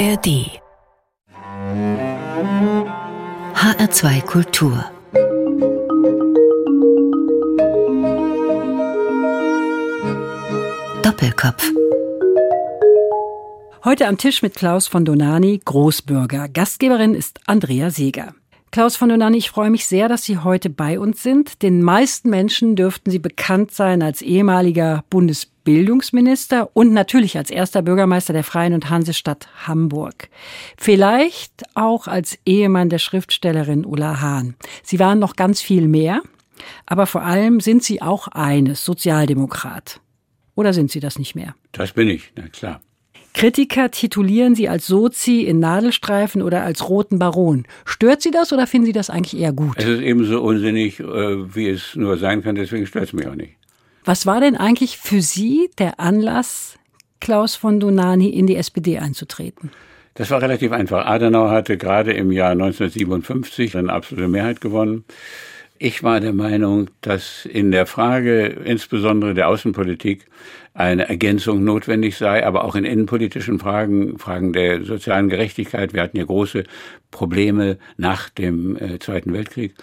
[0.00, 0.48] ARD
[3.54, 4.90] HR2 Kultur
[11.02, 11.70] Doppelkopf
[13.84, 16.48] Heute am Tisch mit Klaus von Donani, Großbürger.
[16.48, 18.34] Gastgeberin ist Andrea Seeger.
[18.72, 21.62] Klaus von Donani, ich freue mich sehr, dass Sie heute bei uns sind.
[21.62, 28.32] Den meisten Menschen dürften Sie bekannt sein als ehemaliger Bundesbildungsminister und natürlich als erster Bürgermeister
[28.32, 30.28] der Freien und Hansestadt Hamburg.
[30.76, 34.54] Vielleicht auch als Ehemann der Schriftstellerin Ulla Hahn.
[34.84, 36.22] Sie waren noch ganz viel mehr,
[36.86, 40.00] aber vor allem sind Sie auch eines, Sozialdemokrat.
[40.54, 41.56] Oder sind Sie das nicht mehr?
[41.72, 42.80] Das bin ich, na klar.
[43.32, 47.64] Kritiker titulieren sie als Sozi in Nadelstreifen oder als roten Baron.
[47.84, 49.76] Stört Sie das oder finden Sie das eigentlich eher gut?
[49.76, 51.04] Es ist ebenso unsinnig, äh,
[51.54, 53.54] wie es nur sein kann, deswegen stört es mich auch nicht.
[54.04, 56.78] Was war denn eigentlich für Sie der Anlass,
[57.20, 59.70] Klaus von Donani in die SPD einzutreten?
[60.14, 61.06] Das war relativ einfach.
[61.06, 65.04] Adenauer hatte gerade im Jahr 1957 eine absolute Mehrheit gewonnen.
[65.78, 70.26] Ich war der Meinung, dass in der Frage insbesondere der Außenpolitik
[70.74, 75.94] eine Ergänzung notwendig sei, aber auch in innenpolitischen Fragen, Fragen der sozialen Gerechtigkeit.
[75.94, 76.64] Wir hatten ja große
[77.10, 79.74] Probleme nach dem äh, Zweiten Weltkrieg.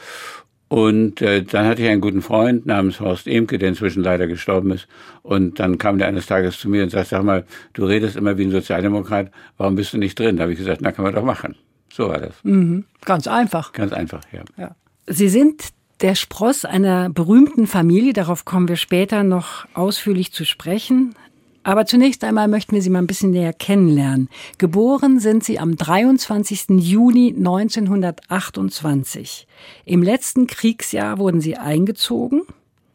[0.69, 4.71] Und äh, dann hatte ich einen guten Freund namens Horst Emke, der inzwischen leider gestorben
[4.71, 4.87] ist.
[5.23, 8.37] Und dann kam der eines Tages zu mir und sagte, sag mal, du redest immer
[8.37, 10.35] wie ein Sozialdemokrat, warum bist du nicht drin?
[10.35, 11.55] Da habe ich gesagt, na, kann man doch machen.
[11.91, 12.33] So war das.
[12.43, 12.83] Mhm.
[13.05, 13.71] Ganz einfach.
[13.71, 14.43] Ganz einfach, ja.
[14.57, 14.75] ja.
[15.07, 15.69] Sie sind
[16.01, 18.13] der Spross einer berühmten Familie.
[18.13, 21.15] Darauf kommen wir später noch ausführlich zu sprechen.
[21.63, 24.29] Aber zunächst einmal möchten wir Sie mal ein bisschen näher kennenlernen.
[24.57, 26.67] Geboren sind Sie am 23.
[26.69, 29.47] Juni 1928.
[29.83, 32.43] Im letzten Kriegsjahr wurden Sie eingezogen.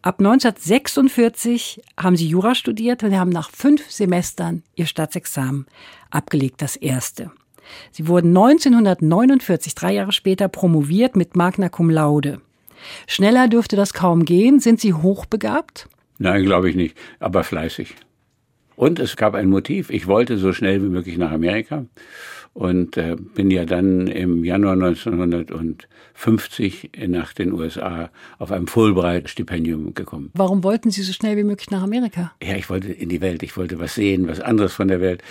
[0.01, 5.67] Ab 1946 haben Sie Jura studiert und haben nach fünf Semestern Ihr Staatsexamen
[6.11, 7.31] abgelegt, das erste.
[7.91, 12.41] Sie wurden 1949, drei Jahre später, promoviert mit Magna Cum Laude.
[13.07, 14.61] Schneller dürfte das kaum gehen.
[14.61, 15.89] Sind Sie hochbegabt?
[16.19, 17.95] Nein, glaube ich nicht, aber fleißig.
[18.77, 19.91] Und es gab ein Motiv.
[19.91, 21.85] Ich wollte so schnell wie möglich nach Amerika
[22.55, 30.31] und äh, bin ja dann im Januar 1950 nach den USA auf einem Fulbright-Stipendium gekommen.
[30.35, 32.33] Warum wollten Sie so schnell wie möglich nach Amerika?
[32.43, 35.23] Ja, ich wollte in die Welt, ich wollte was sehen, was anderes von der Welt.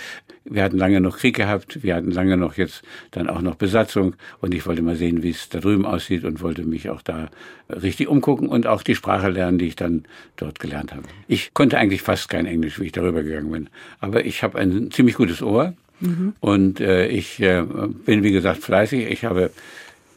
[0.44, 2.82] Wir hatten lange noch Krieg gehabt, wir hatten lange noch jetzt
[3.12, 6.42] dann auch noch Besatzung und ich wollte mal sehen, wie es da drüben aussieht und
[6.42, 7.30] wollte mich auch da
[7.68, 10.06] richtig umgucken und auch die Sprache lernen, die ich dann
[10.36, 11.04] dort gelernt habe.
[11.28, 13.68] Ich konnte eigentlich fast kein Englisch, wie ich darüber gegangen bin,
[14.00, 16.34] aber ich habe ein ziemlich gutes Ohr Mhm.
[16.40, 17.62] Und äh, ich äh,
[18.04, 19.10] bin, wie gesagt, fleißig.
[19.10, 19.50] Ich habe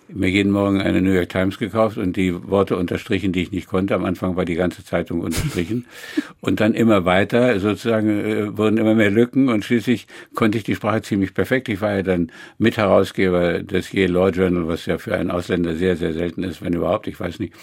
[0.07, 3.67] mir jeden Morgen eine New York Times gekauft und die Worte unterstrichen, die ich nicht
[3.67, 3.95] konnte.
[3.95, 5.85] Am Anfang war die ganze Zeitung unterstrichen.
[6.41, 10.75] und dann immer weiter, sozusagen, äh, wurden immer mehr Lücken und schließlich konnte ich die
[10.75, 11.69] Sprache ziemlich perfekt.
[11.69, 15.97] Ich war ja dann Mitherausgeber des Yale Law Journal, was ja für einen Ausländer sehr,
[15.97, 17.53] sehr selten ist, wenn überhaupt, ich weiß nicht.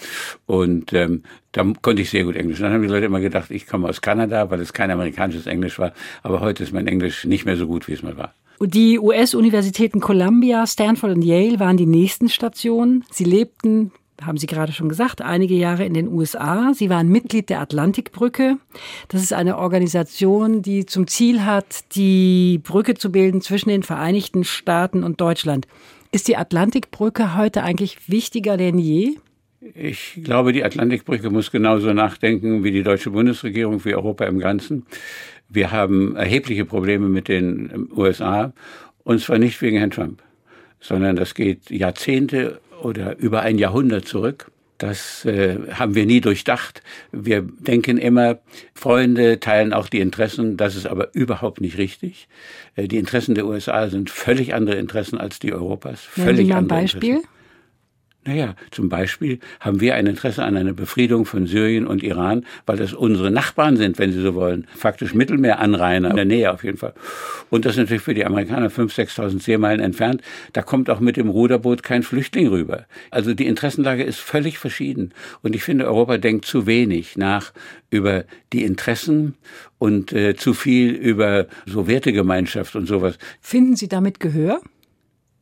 [0.46, 2.58] Und ähm, da konnte ich sehr gut Englisch.
[2.58, 5.46] Und dann haben die Leute immer gedacht, ich komme aus Kanada, weil es kein amerikanisches
[5.46, 5.92] Englisch war.
[6.22, 8.34] Aber heute ist mein Englisch nicht mehr so gut, wie es mal war.
[8.64, 13.04] Die US-Universitäten Columbia, Stanford und Yale waren die nächsten Stationen.
[13.10, 13.90] Sie lebten,
[14.22, 16.72] haben Sie gerade schon gesagt, einige Jahre in den USA.
[16.72, 18.58] Sie waren Mitglied der Atlantikbrücke.
[19.08, 24.44] Das ist eine Organisation, die zum Ziel hat, die Brücke zu bilden zwischen den Vereinigten
[24.44, 25.66] Staaten und Deutschland.
[26.12, 29.16] Ist die Atlantikbrücke heute eigentlich wichtiger denn je?
[29.74, 34.86] Ich glaube, die Atlantikbrücke muss genauso nachdenken wie die deutsche Bundesregierung, wie Europa im Ganzen.
[35.52, 38.52] Wir haben erhebliche Probleme mit den USA
[39.04, 40.22] und zwar nicht wegen Herrn Trump,
[40.80, 44.50] sondern das geht Jahrzehnte oder über ein Jahrhundert zurück.
[44.78, 46.82] Das äh, haben wir nie durchdacht.
[47.12, 48.40] Wir denken immer,
[48.74, 50.56] Freunde teilen auch die Interessen.
[50.56, 52.26] Das ist aber überhaupt nicht richtig.
[52.74, 56.00] Äh, die Interessen der USA sind völlig andere Interessen als die Europas.
[56.00, 57.10] Völlig Nennen Sie mal ein Beispiel?
[57.10, 57.41] Interessen.
[58.24, 62.76] Naja, zum Beispiel haben wir ein Interesse an einer Befriedung von Syrien und Iran, weil
[62.76, 64.68] das unsere Nachbarn sind, wenn Sie so wollen.
[64.76, 66.94] Faktisch Mittelmeeranrainer, in der Nähe auf jeden Fall.
[67.50, 70.22] Und das ist natürlich für die Amerikaner 5.000, 6.000 Seemeilen entfernt.
[70.52, 72.86] Da kommt auch mit dem Ruderboot kein Flüchtling rüber.
[73.10, 75.12] Also die Interessenlage ist völlig verschieden.
[75.42, 77.52] Und ich finde, Europa denkt zu wenig nach
[77.90, 79.34] über die Interessen
[79.78, 83.18] und äh, zu viel über so Wertegemeinschaft und sowas.
[83.40, 84.60] Finden Sie damit Gehör?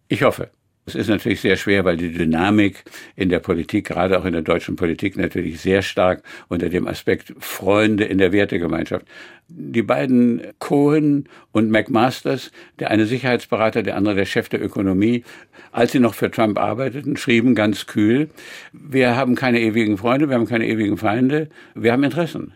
[0.08, 0.50] Ich hoffe.
[0.90, 2.82] Es ist natürlich sehr schwer, weil die Dynamik
[3.14, 7.32] in der Politik, gerade auch in der deutschen Politik, natürlich sehr stark unter dem Aspekt
[7.38, 9.06] Freunde in der Wertegemeinschaft.
[9.46, 12.50] Die beiden Cohen und McMasters,
[12.80, 15.22] der eine Sicherheitsberater, der andere der Chef der Ökonomie,
[15.70, 18.28] als sie noch für Trump arbeiteten, schrieben ganz kühl,
[18.72, 22.54] wir haben keine ewigen Freunde, wir haben keine ewigen Feinde, wir haben Interessen.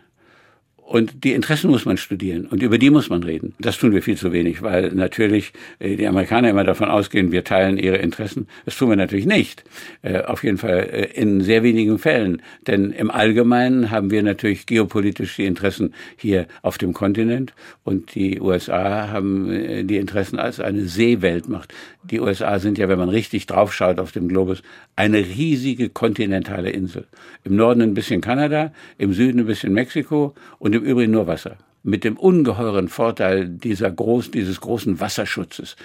[0.87, 3.55] Und die Interessen muss man studieren und über die muss man reden.
[3.57, 7.43] Das tun wir viel zu wenig, weil natürlich äh, die Amerikaner immer davon ausgehen, wir
[7.43, 8.47] teilen ihre Interessen.
[8.65, 9.63] Das tun wir natürlich nicht.
[10.03, 12.39] Äh, auf jeden Fall äh, in sehr wenigen Fällen.
[12.67, 18.39] Denn im Allgemeinen haben wir natürlich geopolitisch die Interessen hier auf dem Kontinent und die
[18.39, 21.73] USA haben die Interessen als eine Seeweltmacht.
[22.03, 24.61] Die USA sind ja, wenn man richtig draufschaut auf dem Globus,
[24.95, 27.07] eine riesige kontinentale Insel.
[27.43, 31.57] Im Norden ein bisschen Kanada, im Süden ein bisschen Mexiko und im Übrigen nur Wasser.
[31.83, 35.75] Mit dem ungeheuren Vorteil dieser groß, dieses großen Wasserschutzes.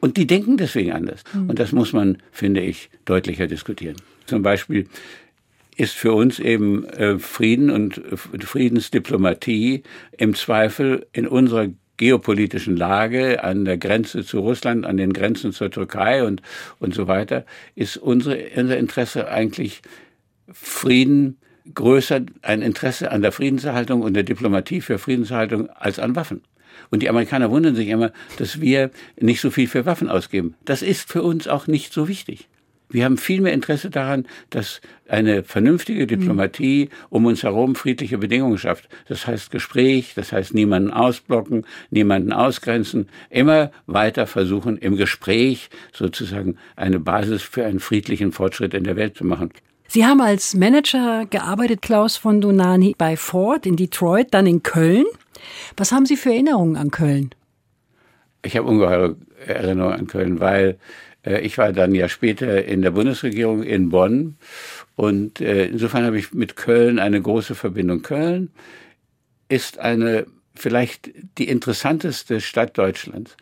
[0.00, 1.22] Und die denken deswegen anders.
[1.32, 1.50] Mhm.
[1.50, 3.96] Und das muss man, finde ich, deutlicher diskutieren.
[4.26, 4.86] Zum Beispiel
[5.76, 9.82] ist für uns eben äh, Frieden und äh, Friedensdiplomatie
[10.16, 15.70] im Zweifel in unserer geopolitischen Lage an der Grenze zu Russland, an den Grenzen zur
[15.70, 16.42] Türkei und,
[16.80, 17.44] und so weiter,
[17.74, 19.82] ist unsere, unser Interesse eigentlich
[20.52, 21.38] Frieden
[21.74, 26.42] größer ein Interesse an der Friedenserhaltung und der Diplomatie für Friedenserhaltung als an Waffen.
[26.90, 30.54] Und die Amerikaner wundern sich immer, dass wir nicht so viel für Waffen ausgeben.
[30.64, 32.48] Das ist für uns auch nicht so wichtig.
[32.92, 38.58] Wir haben viel mehr Interesse daran, dass eine vernünftige Diplomatie um uns herum friedliche Bedingungen
[38.58, 38.86] schafft.
[39.08, 46.58] Das heißt Gespräch, das heißt niemanden ausblocken, niemanden ausgrenzen, immer weiter versuchen, im Gespräch sozusagen
[46.76, 49.52] eine Basis für einen friedlichen Fortschritt in der Welt zu machen.
[49.92, 55.04] Sie haben als Manager gearbeitet, Klaus von Donani, bei Ford in Detroit, dann in Köln.
[55.76, 57.34] Was haben Sie für Erinnerungen an Köln?
[58.42, 59.16] Ich habe ungeheure
[59.46, 60.78] Erinnerungen an Köln, weil
[61.26, 64.38] äh, ich war dann ja später in der Bundesregierung in Bonn
[64.96, 68.00] und äh, insofern habe ich mit Köln eine große Verbindung.
[68.00, 68.50] Köln
[69.50, 70.24] ist eine
[70.54, 73.36] vielleicht die interessanteste Stadt Deutschlands,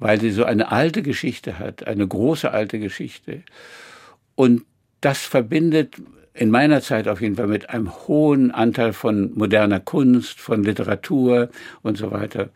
[0.00, 3.44] weil sie so eine alte Geschichte hat, eine große alte Geschichte.
[4.34, 4.64] Und
[5.04, 5.96] das verbindet
[6.36, 11.48] in meiner Zeit auf jeden Fall mit einem hohen Anteil von moderner Kunst, von Literatur
[11.82, 12.48] und so weiter.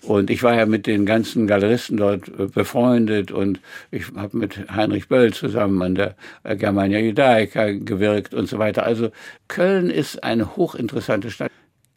[0.00, 3.60] Und ich war ja mit den ganzen Galeristen dort äh, befreundet und
[3.90, 6.14] ich habe mit Heinrich Böll zusammen an der
[6.56, 8.84] Germania Judaica gewirkt und so weiter.
[8.84, 9.10] Also
[9.46, 11.50] Köln ist eine hochinteressante Stadt.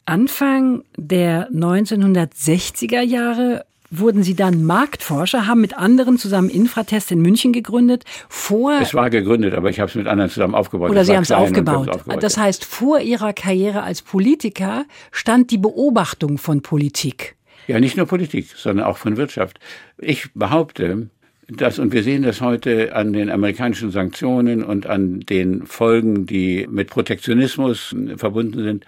[0.04, 7.52] Anfang der 1960er Jahre wurden Sie dann Marktforscher, haben mit anderen zusammen Infratest in München
[7.52, 8.04] gegründet.
[8.28, 10.90] Vor es war gegründet, aber ich habe es mit anderen zusammen aufgebaut.
[10.90, 11.88] Oder Sie haben es aufgebaut.
[11.88, 12.22] aufgebaut.
[12.22, 17.36] Das heißt, vor Ihrer Karriere als Politiker stand die Beobachtung von Politik.
[17.68, 19.60] Ja, nicht nur Politik, sondern auch von Wirtschaft.
[19.98, 21.10] Ich behaupte,
[21.48, 26.66] dass, und wir sehen das heute an den amerikanischen Sanktionen und an den Folgen, die
[26.68, 28.86] mit Protektionismus verbunden sind,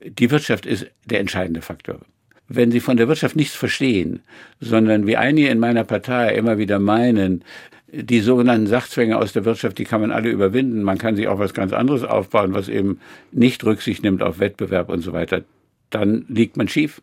[0.00, 2.00] die Wirtschaft ist der entscheidende Faktor
[2.48, 4.20] wenn sie von der Wirtschaft nichts verstehen,
[4.60, 7.44] sondern wie einige in meiner Partei immer wieder meinen,
[7.90, 10.82] die sogenannten Sachzwänge aus der Wirtschaft, die kann man alle überwinden.
[10.82, 13.00] Man kann sich auch was ganz anderes aufbauen, was eben
[13.32, 15.42] nicht Rücksicht nimmt auf Wettbewerb und so weiter.
[15.90, 17.00] Dann liegt man schief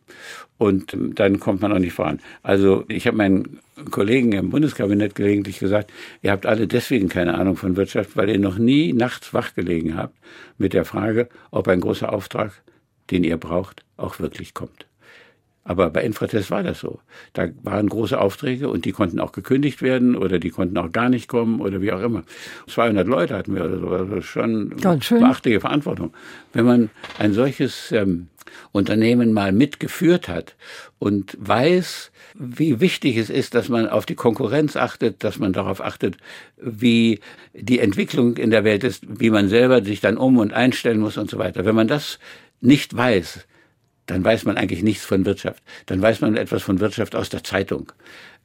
[0.60, 2.20] und dann kommt man auch nicht voran.
[2.44, 3.60] Also ich habe meinen
[3.90, 8.40] Kollegen im Bundeskabinett gelegentlich gesagt, ihr habt alle deswegen keine Ahnung von Wirtschaft, weil ihr
[8.40, 10.16] noch nie nachts wach gelegen habt
[10.60, 12.62] mit der Frage, ob ein großer Auftrag,
[13.10, 14.86] den ihr braucht, auch wirklich kommt.
[15.68, 17.00] Aber bei Infratest war das so.
[17.34, 21.10] Da waren große Aufträge und die konnten auch gekündigt werden oder die konnten auch gar
[21.10, 22.24] nicht kommen oder wie auch immer.
[22.68, 23.88] 200 Leute hatten wir oder so.
[23.90, 24.76] Also schon
[25.20, 26.14] beachtliche Verantwortung.
[26.54, 28.28] Wenn man ein solches ähm,
[28.74, 30.56] Unternehmen mal mitgeführt hat
[31.00, 35.82] und weiß, wie wichtig es ist, dass man auf die Konkurrenz achtet, dass man darauf
[35.82, 36.18] achtet,
[36.58, 37.22] wie
[37.54, 41.18] die Entwicklung in der Welt ist, wie man selber sich dann um und einstellen muss
[41.18, 41.66] und so weiter.
[41.66, 42.20] Wenn man das
[42.62, 43.48] nicht weiß,
[44.06, 45.64] dann weiß man eigentlich nichts von Wirtschaft.
[45.88, 47.92] Dann weiß man etwas von Wirtschaft aus der Zeitung.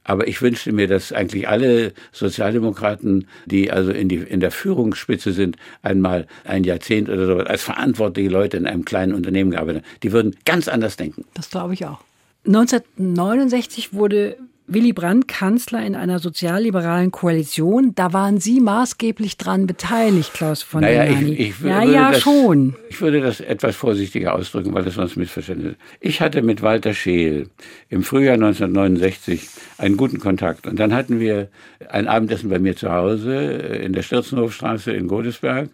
[0.03, 5.31] Aber ich wünschte mir, dass eigentlich alle Sozialdemokraten, die also in, die, in der Führungsspitze
[5.31, 9.91] sind, einmal ein Jahrzehnt oder so als verantwortliche Leute in einem kleinen Unternehmen gearbeitet haben.
[10.01, 11.25] Die würden ganz anders denken.
[11.35, 11.99] Das glaube ich auch.
[12.47, 14.37] 1969 wurde
[14.73, 17.93] Willy Brandt Kanzler in einer sozialliberalen Koalition.
[17.93, 22.75] Da waren Sie maßgeblich dran beteiligt, Klaus von naja, ich, ich Ja, ja, das, schon.
[22.89, 25.79] Ich würde das etwas vorsichtiger ausdrücken, weil das sonst missverständlich ist.
[25.99, 27.49] Ich hatte mit Walter Scheel
[27.89, 30.65] im Frühjahr 1969 einen guten Kontakt.
[30.65, 31.49] Und dann hatten wir
[31.89, 35.69] ein Abendessen bei mir zu Hause in der Stürzenhofstraße in Godesberg.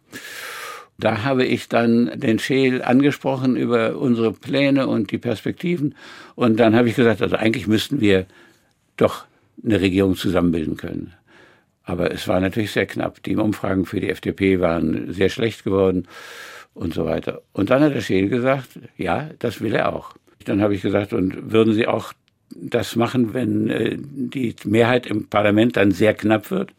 [0.97, 5.93] Da habe ich dann den Scheel angesprochen über unsere Pläne und die Perspektiven.
[6.33, 8.25] Und dann habe ich gesagt, also eigentlich müssten wir
[8.97, 9.25] doch
[9.63, 11.13] eine Regierung zusammenbilden können.
[11.83, 13.23] Aber es war natürlich sehr knapp.
[13.23, 16.07] Die Umfragen für die FDP waren sehr schlecht geworden
[16.73, 17.41] und so weiter.
[17.53, 20.13] Und dann hat der Scheel gesagt, ja, das will er auch.
[20.45, 22.13] Dann habe ich gesagt, und würden Sie auch
[22.49, 26.71] das machen, wenn äh, die Mehrheit im Parlament dann sehr knapp wird?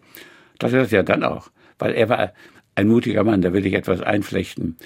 [0.59, 1.51] Das ist ja dann auch.
[1.79, 2.33] Weil er war
[2.75, 4.77] ein mutiger Mann, da will ich etwas einflechten.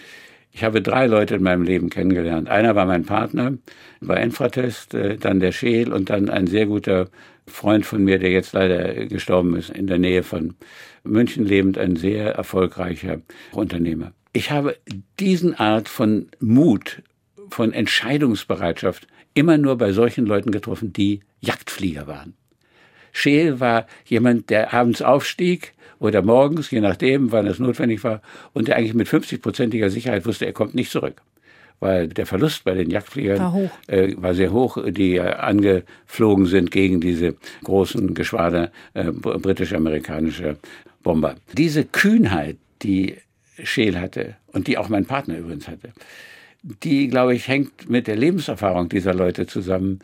[0.54, 2.48] Ich habe drei Leute in meinem Leben kennengelernt.
[2.48, 3.54] Einer war mein Partner
[4.00, 7.08] bei Infratest, äh, dann der Scheel und dann ein sehr guter
[7.46, 10.54] Freund von mir, der jetzt leider gestorben ist, in der Nähe von
[11.04, 13.20] München lebend, ein sehr erfolgreicher
[13.52, 14.12] Unternehmer.
[14.32, 14.76] Ich habe
[15.18, 17.02] diesen Art von Mut,
[17.48, 22.34] von Entscheidungsbereitschaft immer nur bei solchen Leuten getroffen, die Jagdflieger waren.
[23.12, 28.66] Scheel war jemand, der abends aufstieg oder morgens, je nachdem, wann es notwendig war, und
[28.66, 31.22] der eigentlich mit 50-prozentiger Sicherheit wusste, er kommt nicht zurück.
[31.78, 36.70] Weil der Verlust bei den Jagdfliegern war, äh, war sehr hoch, die äh, angeflogen sind
[36.70, 40.56] gegen diese großen Geschwader äh, britisch-amerikanischer
[41.02, 41.34] Bomber.
[41.52, 43.16] Diese Kühnheit, die
[43.62, 45.92] Scheel hatte und die auch mein Partner übrigens hatte,
[46.62, 50.00] die, glaube ich, hängt mit der Lebenserfahrung dieser Leute zusammen.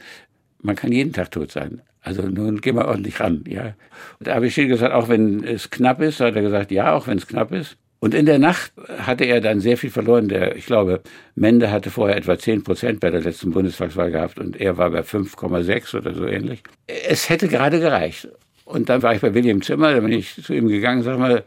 [0.61, 1.83] Man kann jeden Tag tot sein.
[2.09, 3.75] Also nun gehen wir ordentlich ran, ja.
[4.19, 7.07] Da habe ich Scheel gesagt, auch wenn es knapp ist, hat er gesagt, ja, auch
[7.07, 7.77] wenn es knapp ist.
[8.01, 10.29] Und in der Nacht hatte er dann sehr viel verloren.
[10.29, 11.03] Der, ich glaube,
[11.35, 15.01] Mende hatte vorher etwa 10 Prozent bei der letzten Bundestagswahl gehabt und er war bei
[15.01, 16.63] 5,6 oder so ähnlich.
[16.87, 18.29] Es hätte gerade gereicht.
[18.65, 21.45] Und dann war ich bei William Zimmer, da bin ich zu ihm gegangen, sag mal,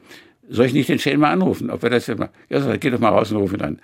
[0.48, 1.72] soll ich nicht den Schäden mal anrufen?
[1.72, 3.80] Ob er das jetzt mal, ja, sag, geh doch mal raus und ruf ihn an.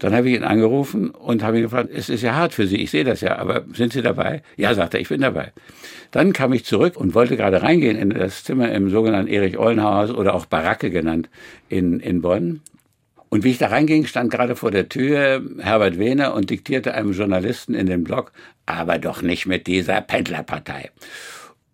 [0.00, 2.78] Dann habe ich ihn angerufen und habe ihn gefragt, es ist ja hart für Sie,
[2.78, 4.42] ich sehe das ja, aber sind Sie dabei?
[4.56, 5.52] Ja, sagt er, ich bin dabei.
[6.10, 10.34] Dann kam ich zurück und wollte gerade reingehen in das Zimmer im sogenannten Erich-Ollenhaus oder
[10.34, 11.28] auch Baracke genannt
[11.68, 12.62] in, in Bonn.
[13.28, 17.12] Und wie ich da reinging, stand gerade vor der Tür Herbert Wehner und diktierte einem
[17.12, 18.32] Journalisten in den Blog,
[18.64, 20.90] aber doch nicht mit dieser Pendlerpartei.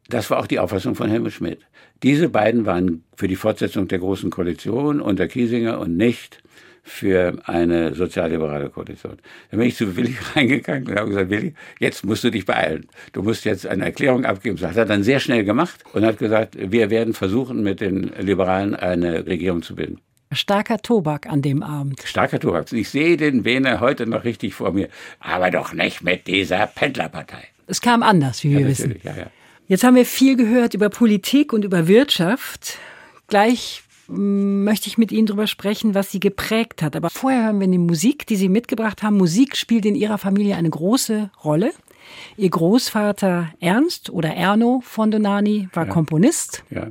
[0.09, 1.61] Das war auch die Auffassung von Helmut Schmidt.
[2.03, 6.43] Diese beiden waren für die Fortsetzung der Großen Koalition unter Kiesinger und nicht
[6.87, 9.17] für eine sozialliberale Koalition.
[9.51, 12.87] Dann bin ich zu Willi reingegangen und habe gesagt, Willi, jetzt musst du dich beeilen.
[13.13, 14.57] Du musst jetzt eine Erklärung abgeben.
[14.57, 18.13] Das hat er dann sehr schnell gemacht und hat gesagt, wir werden versuchen, mit den
[18.21, 20.01] Liberalen eine Regierung zu bilden.
[20.33, 22.01] Starker Tobak an dem Abend.
[22.05, 22.73] Starker Tobak.
[22.73, 24.89] Ich sehe den Wehner heute noch richtig vor mir.
[25.19, 27.49] Aber doch nicht mit dieser Pendlerpartei.
[27.67, 28.97] Es kam anders, wie ja, wir wissen.
[29.03, 29.27] Ja, ja.
[29.67, 32.79] Jetzt haben wir viel gehört über Politik und über Wirtschaft.
[33.27, 36.97] Gleich möchte ich mit Ihnen darüber sprechen, was Sie geprägt hat.
[36.97, 39.17] Aber vorher hören wir die Musik, die Sie mitgebracht haben.
[39.17, 41.73] Musik spielt in Ihrer Familie eine große Rolle.
[42.37, 45.93] Ihr Großvater Ernst oder Erno von Donani war Ja.
[45.93, 46.65] Komponist.
[46.71, 46.89] Ja.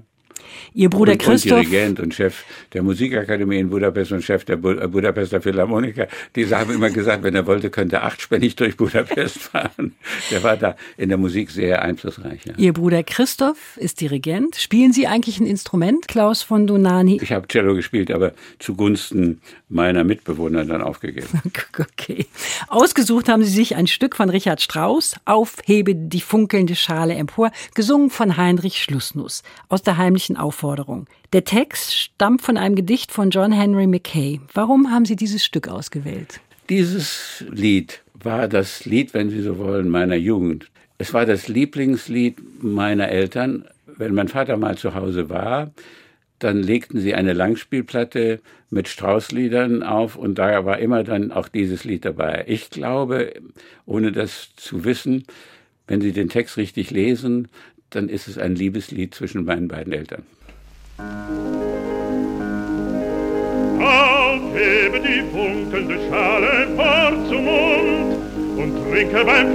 [0.73, 1.59] Ihr Bruder und, Christoph.
[1.59, 6.07] Und Dirigent und Chef der Musikakademie in Budapest und Chef der Bu äh, Budapester Philharmoniker.
[6.35, 9.95] Diese haben immer gesagt, wenn er wollte, könnte er achtspännig durch Budapest fahren.
[10.31, 12.45] Der war da in der Musik sehr einflussreich.
[12.45, 12.53] Ja.
[12.57, 14.55] Ihr Bruder Christoph ist Dirigent.
[14.55, 17.19] Spielen Sie eigentlich ein Instrument, Klaus von Donani?
[17.21, 21.27] Ich habe Cello gespielt, aber zugunsten meiner Mitbewohner dann aufgegeben.
[21.77, 22.25] Okay.
[22.67, 28.09] Ausgesucht haben Sie sich ein Stück von Richard Strauss, Aufhebe die funkelnde Schale empor, gesungen
[28.09, 31.07] von Heinrich Schlussnuss aus der heimlichen Aufforderung.
[31.33, 34.41] Der Text stammt von einem Gedicht von John Henry Mackay.
[34.53, 36.39] Warum haben Sie dieses Stück ausgewählt?
[36.69, 40.67] Dieses Lied war das Lied, wenn Sie so wollen, meiner Jugend.
[40.97, 43.65] Es war das Lieblingslied meiner Eltern.
[43.85, 45.71] Wenn mein Vater mal zu Hause war,
[46.39, 51.83] dann legten sie eine Langspielplatte mit Straußliedern auf und da war immer dann auch dieses
[51.85, 52.43] Lied dabei.
[52.47, 53.33] Ich glaube,
[53.85, 55.25] ohne das zu wissen,
[55.87, 57.47] wenn Sie den Text richtig lesen,
[57.95, 60.23] dann ist es ein Liebeslied zwischen meinen beiden Eltern.
[63.79, 68.17] Aufhebe die funkelnde Schale vor zum Mund
[68.57, 69.47] und trinke beim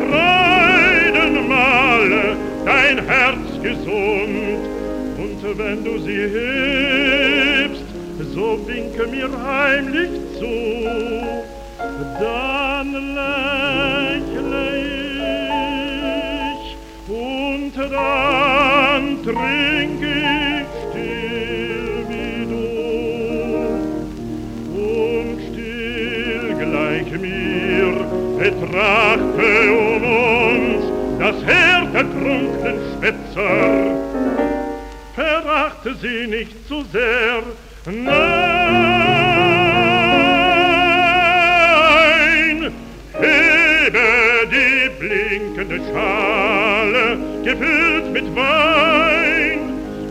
[1.13, 4.69] Freudenmahle dein Herz gesund.
[5.19, 7.85] Und wenn du sie hebst,
[8.35, 10.55] so winke mir heimlich zu,
[12.19, 15.00] dann lächle ich
[17.89, 22.69] dann trink ich still wie du
[24.77, 27.93] und still gleich mir
[28.39, 30.83] betrachte um uns
[31.19, 33.55] das Heer der trunknen Schwätzer.
[35.15, 37.43] Verachte sie nicht zu sehr,
[37.87, 38.31] nein,
[43.19, 44.09] hebe
[44.51, 47.05] die blinkende Schale,
[47.45, 49.61] gefüllt mit Wein,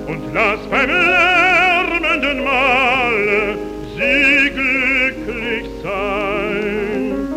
[0.08, 3.58] und lass beim lärmenden Male
[3.96, 7.28] sie glücklich sein.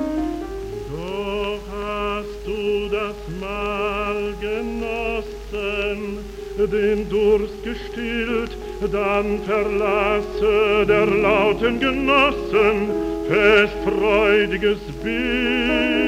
[0.90, 6.18] Doch hast du das Mahl genossen,
[6.58, 8.56] den Durst gestillt,
[8.90, 12.88] dann verlasse der lauten Genossen
[13.28, 16.01] fest freudiges Bild.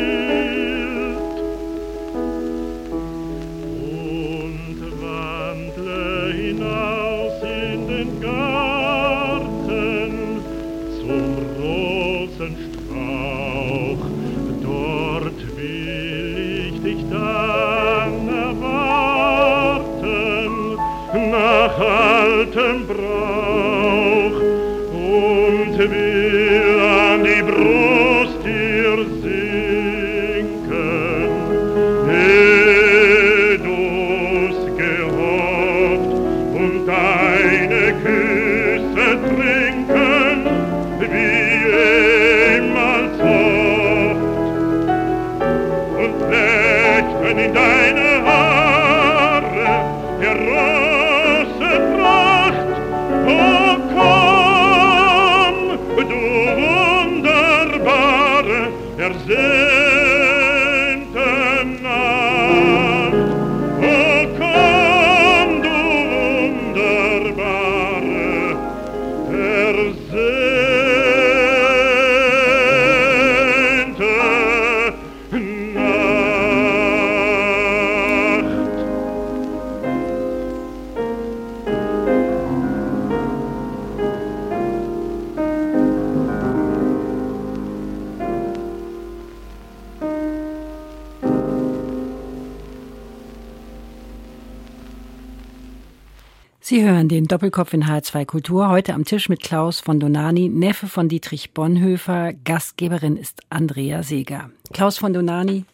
[96.66, 100.87] Sie hören den Doppelkopf in H2 Kultur heute am Tisch mit Klaus von Donani, Neffe
[100.87, 102.33] von Dietrich Bonhoeffer.
[102.33, 104.49] Gastgeberin ist Andrea Seeger.
[104.73, 105.66] Klaus von Donani,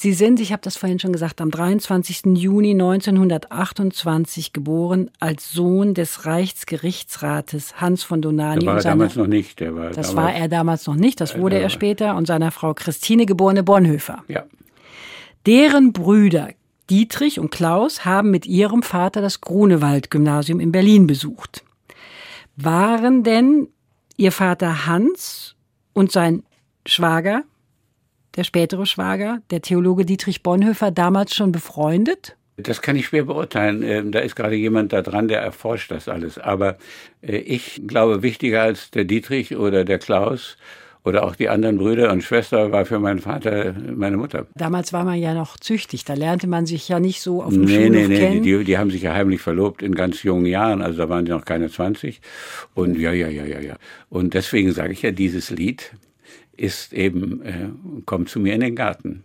[0.00, 2.36] Sie sind, ich habe das vorhin schon gesagt, am 23.
[2.36, 8.60] Juni 1928 geboren als Sohn des Reichsgerichtsrates Hans von Donani.
[8.60, 9.58] Der war und er seiner- damals noch nicht.
[9.58, 12.50] Der war das war er damals noch nicht, das wurde der er später, und seiner
[12.50, 14.22] Frau Christine geborene Bonhoeffer.
[14.28, 14.44] Ja,
[15.46, 16.50] Deren Brüder
[16.90, 21.64] Dietrich und Klaus haben mit ihrem Vater das Grunewald-Gymnasium in Berlin besucht.
[22.56, 23.68] Waren denn
[24.16, 25.54] ihr Vater Hans
[25.92, 26.42] und sein
[26.86, 27.42] Schwager,
[28.36, 32.36] der spätere Schwager, der Theologe Dietrich Bonhoeffer, damals schon befreundet?
[32.56, 33.82] Das kann ich schwer beurteilen.
[33.82, 36.38] Ähm, Da ist gerade jemand da dran, der erforscht das alles.
[36.38, 36.78] Aber
[37.22, 40.56] äh, ich glaube, wichtiger als der Dietrich oder der Klaus
[41.08, 44.46] oder auch die anderen Brüder und Schwester war für meinen Vater meine Mutter.
[44.54, 47.62] Damals war man ja noch züchtig, da lernte man sich ja nicht so auf dem
[47.62, 48.42] Nee, Schulhof nee, nee, kennen.
[48.42, 51.32] die, die haben sich ja heimlich verlobt in ganz jungen Jahren, also da waren die
[51.32, 52.20] noch keine 20.
[52.74, 53.76] Und ja, ja, ja, ja, ja.
[54.10, 55.92] Und deswegen sage ich ja, dieses Lied
[56.56, 57.68] ist eben, äh,
[58.04, 59.24] kommt zu mir in den Garten.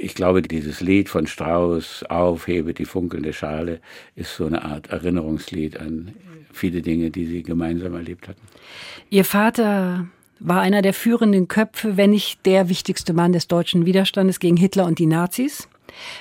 [0.00, 3.80] Ich glaube, dieses Lied von Strauss, Aufhebe die funkelnde Schale,
[4.16, 6.12] ist so eine Art Erinnerungslied an
[6.52, 8.40] viele Dinge, die sie gemeinsam erlebt hatten.
[9.10, 10.08] Ihr Vater
[10.40, 14.86] war einer der führenden Köpfe, wenn nicht der wichtigste Mann des deutschen Widerstandes gegen Hitler
[14.86, 15.68] und die Nazis.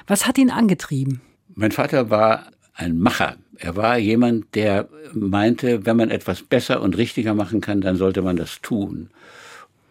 [0.08, 1.22] Was hat ihn angetrieben?
[1.56, 3.36] Mein Vater war ein Macher.
[3.58, 8.22] Er war jemand, der meinte, wenn man etwas besser und richtiger machen kann, dann sollte
[8.22, 9.10] man das tun.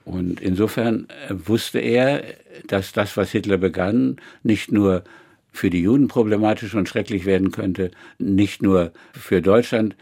[0.04, 2.22] Und insofern äh, wusste er,
[2.68, 5.02] dass das, was Hitler begann, nicht nur
[5.52, 9.96] für die Juden problematisch und schrecklich werden könnte, nicht nur für Deutschland,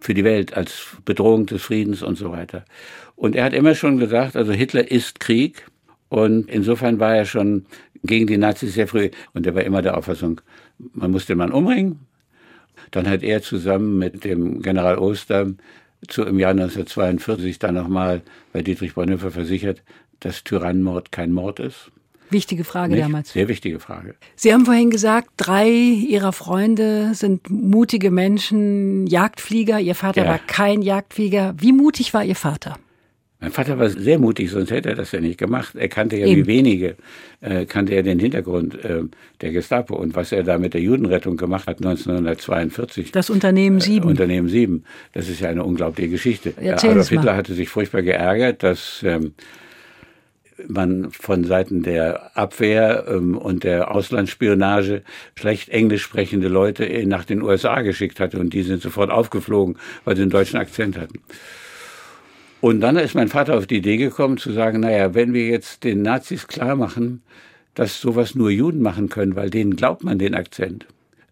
[0.00, 2.64] für die Welt als Bedrohung des Friedens und so weiter.
[3.14, 5.66] Und er hat immer schon gesagt, also Hitler ist Krieg
[6.08, 7.66] und insofern war er schon
[8.02, 10.40] gegen die Nazis sehr früh und er war immer der Auffassung,
[10.92, 12.00] man muss den Mann umbringen.
[12.90, 15.52] Dann hat er zusammen mit dem General Oster
[16.08, 19.82] zu, im Jahr 1942 dann nochmal bei Dietrich Bonhoeffer versichert,
[20.20, 21.90] dass Tyrannenmord kein Mord ist.
[22.30, 23.04] Wichtige Frage Nicht?
[23.04, 23.32] damals.
[23.32, 24.14] Sehr wichtige Frage.
[24.34, 29.80] Sie haben vorhin gesagt, drei Ihrer Freunde sind mutige Menschen, Jagdflieger.
[29.80, 30.30] Ihr Vater Ja.
[30.30, 31.54] war kein Jagdflieger.
[31.58, 32.76] Wie mutig war Ihr Vater?
[33.38, 35.74] Mein Vater war sehr mutig, sonst hätte er das ja nicht gemacht.
[35.76, 36.42] Er kannte ja Eben.
[36.42, 36.96] wie wenige,
[37.42, 39.02] äh, kannte er den Hintergrund äh,
[39.42, 43.12] der Gestapo und was er da mit der Judenrettung gemacht hat 1942.
[43.12, 44.08] Das Unternehmen Sieben.
[44.08, 44.84] Unternehmen 7.
[45.12, 46.54] Das ist ja eine unglaubliche Geschichte.
[46.56, 47.08] Erzählen Adolf.
[47.10, 49.34] Hitler hatte sich furchtbar geärgert, dass ähm,
[50.68, 55.02] man von Seiten der Abwehr ähm, und der Auslandsspionage
[55.34, 59.76] schlecht englisch sprechende Leute äh, nach den USA geschickt hatte und die sind sofort aufgeflogen,
[60.04, 61.20] weil sie einen deutschen Akzent hatten.
[62.60, 65.84] Und dann ist mein Vater auf die Idee gekommen zu sagen, naja, wenn wir jetzt
[65.84, 67.22] den Nazis klar machen,
[67.74, 70.86] dass sowas nur Juden machen können, weil denen glaubt man den Akzent,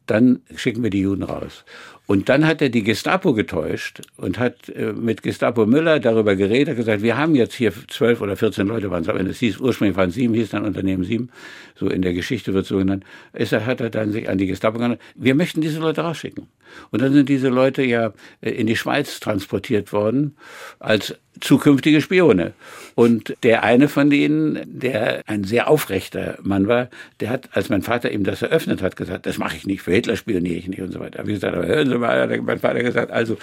[0.06, 1.64] dann schicken wir die Juden raus.
[2.06, 6.76] Und dann hat er die Gestapo getäuscht und hat äh, mit Gestapo Müller darüber geredet,
[6.76, 9.96] gesagt, wir haben jetzt hier zwölf oder 14 Leute waren es, aber es hieß, ursprünglich
[9.96, 11.30] waren es sieben, hieß dann Unternehmen sieben,
[11.74, 14.46] so in der Geschichte wird so genannt, ist er, hat er dann sich an die
[14.46, 16.46] Gestapo gegangen, wir möchten diese Leute rausschicken.
[16.90, 18.12] Und dann sind diese Leute ja
[18.42, 20.36] äh, in die Schweiz transportiert worden
[20.80, 22.52] als zukünftige Spione.
[22.94, 26.88] Und der eine von denen, der ein sehr aufrechter Mann war,
[27.20, 29.92] der hat, als mein Vater ihm das eröffnet hat, gesagt, das mache ich nicht, für
[29.92, 31.18] Hitler spioniere ich nicht und so weiter.
[31.18, 33.36] Hab ich gesagt, aber hören Sie mal, hat mein Vater gesagt, also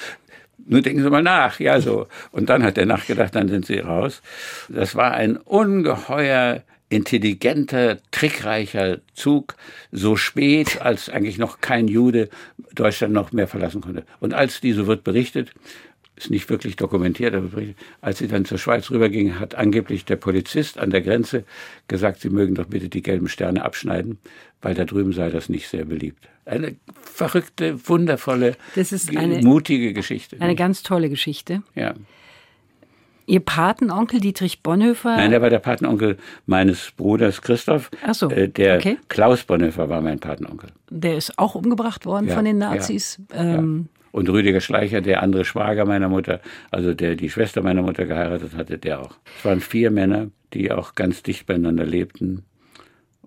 [0.65, 2.07] nur denken Sie mal nach, ja so.
[2.31, 4.21] Und dann hat er nachgedacht, dann sind Sie raus.
[4.69, 9.55] Das war ein ungeheuer intelligenter, trickreicher Zug,
[9.91, 12.29] so spät, als eigentlich noch kein Jude
[12.75, 14.03] Deutschland noch mehr verlassen konnte.
[14.19, 15.51] Und als die, so wird berichtet,
[16.21, 17.49] ist nicht wirklich dokumentiert, aber
[18.01, 21.43] als sie dann zur Schweiz rüberging, hat angeblich der Polizist an der Grenze
[21.87, 24.19] gesagt, sie mögen doch bitte die gelben Sterne abschneiden,
[24.61, 26.27] weil da drüben sei das nicht sehr beliebt.
[26.45, 30.37] Eine verrückte, wundervolle, das ist eine, mutige Geschichte.
[30.39, 31.63] Eine ganz tolle Geschichte.
[31.75, 31.93] Ja.
[33.27, 35.15] Ihr Patenonkel Dietrich Bonhoeffer?
[35.15, 37.89] Nein, der war der Patenonkel meines Bruders Christoph.
[38.05, 38.97] Ach so, äh, der okay.
[39.07, 40.69] Klaus Bonhoeffer war mein Patenonkel.
[40.89, 43.19] Der ist auch umgebracht worden Ja, von den Nazis.
[43.33, 47.81] ja, Ähm, Und Rüdiger Schleicher, der andere Schwager meiner Mutter, also der die Schwester meiner
[47.81, 49.15] Mutter geheiratet hatte, der auch.
[49.39, 52.43] Es waren vier Männer, die auch ganz dicht beieinander lebten.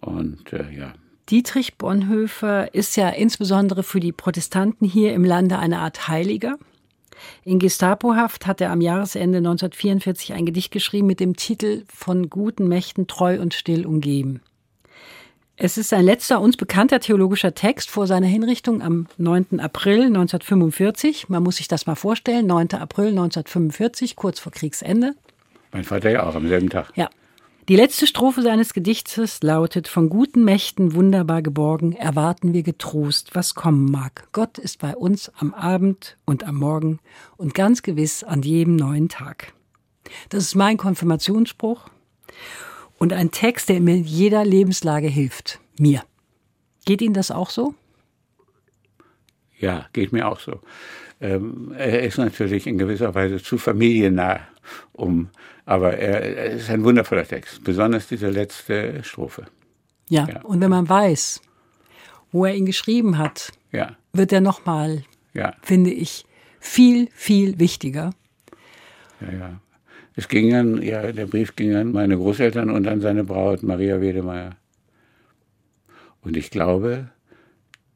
[0.01, 0.93] Und äh, ja,
[1.31, 6.59] Dietrich Bonhoeffer ist ja insbesondere für die Protestanten hier im Lande eine Art Heiliger.
[7.45, 12.69] In Gestapohaft hat er am Jahresende 1944 ein Gedicht geschrieben mit dem Titel Von guten
[12.69, 14.43] Mächten treu und still umgeben.
[15.57, 19.61] Es ist sein letzter uns bekannter theologischer Text vor seiner Hinrichtung am 9.
[19.61, 21.29] April 1945.
[21.29, 22.73] Man muss sich das mal vorstellen, 9.
[22.73, 25.15] April 1945, kurz vor Kriegsende.
[25.71, 26.91] mein Vater ja auch am selben Tag.
[26.97, 27.09] Ja.
[27.69, 33.55] Die letzte Strophe seines Gedichtes lautet, von guten Mächten wunderbar geborgen, erwarten wir getrost, was
[33.55, 34.27] kommen mag.
[34.33, 36.99] Gott ist bei uns am Abend und am Morgen
[37.37, 39.55] und ganz gewiss an jedem neuen Tag.
[40.31, 41.89] Das ist mein Konfirmationsspruch
[43.05, 45.61] und ein Text, der mir in jeder Lebenslage hilft.
[45.79, 46.03] Mir.
[46.87, 47.75] Geht Ihnen das auch so?
[49.59, 50.61] Ja, geht mir auch so.
[51.21, 54.41] Ähm, er ist natürlich in gewisser Weise zu familiennah,
[54.93, 55.29] um,
[55.67, 59.45] aber er, er ist ein wundervoller Text, besonders diese letzte Strophe.
[60.09, 60.27] Ja.
[60.27, 60.41] Ja.
[60.41, 61.43] Und wenn man weiß,
[62.33, 66.25] wo er ihn geschrieben hat, Ja, wird er nochmal, ja, finde ich,
[66.59, 68.15] viel, viel wichtiger.
[69.21, 69.61] ja, ja.
[70.17, 74.01] Es ging an, ja, der Brief ging an meine Großeltern und an seine Braut Maria
[74.01, 74.57] Wedemeyer.
[76.23, 77.09] Und ich glaube,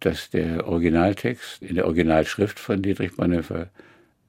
[0.01, 3.69] dass der Originaltext in der Originalschrift von Dietrich Bonhoeffer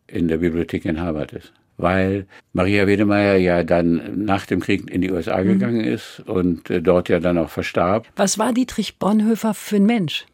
[0.07, 1.53] in der Bibliothek in Harvard ist.
[1.77, 6.81] Weil Maria Wedemeyer ja dann nach dem Krieg in die USA gegangen ist und äh,
[6.81, 8.07] dort ja dann auch verstarb.
[8.15, 10.25] Was war Dietrich Bonhoeffer für ein Mensch?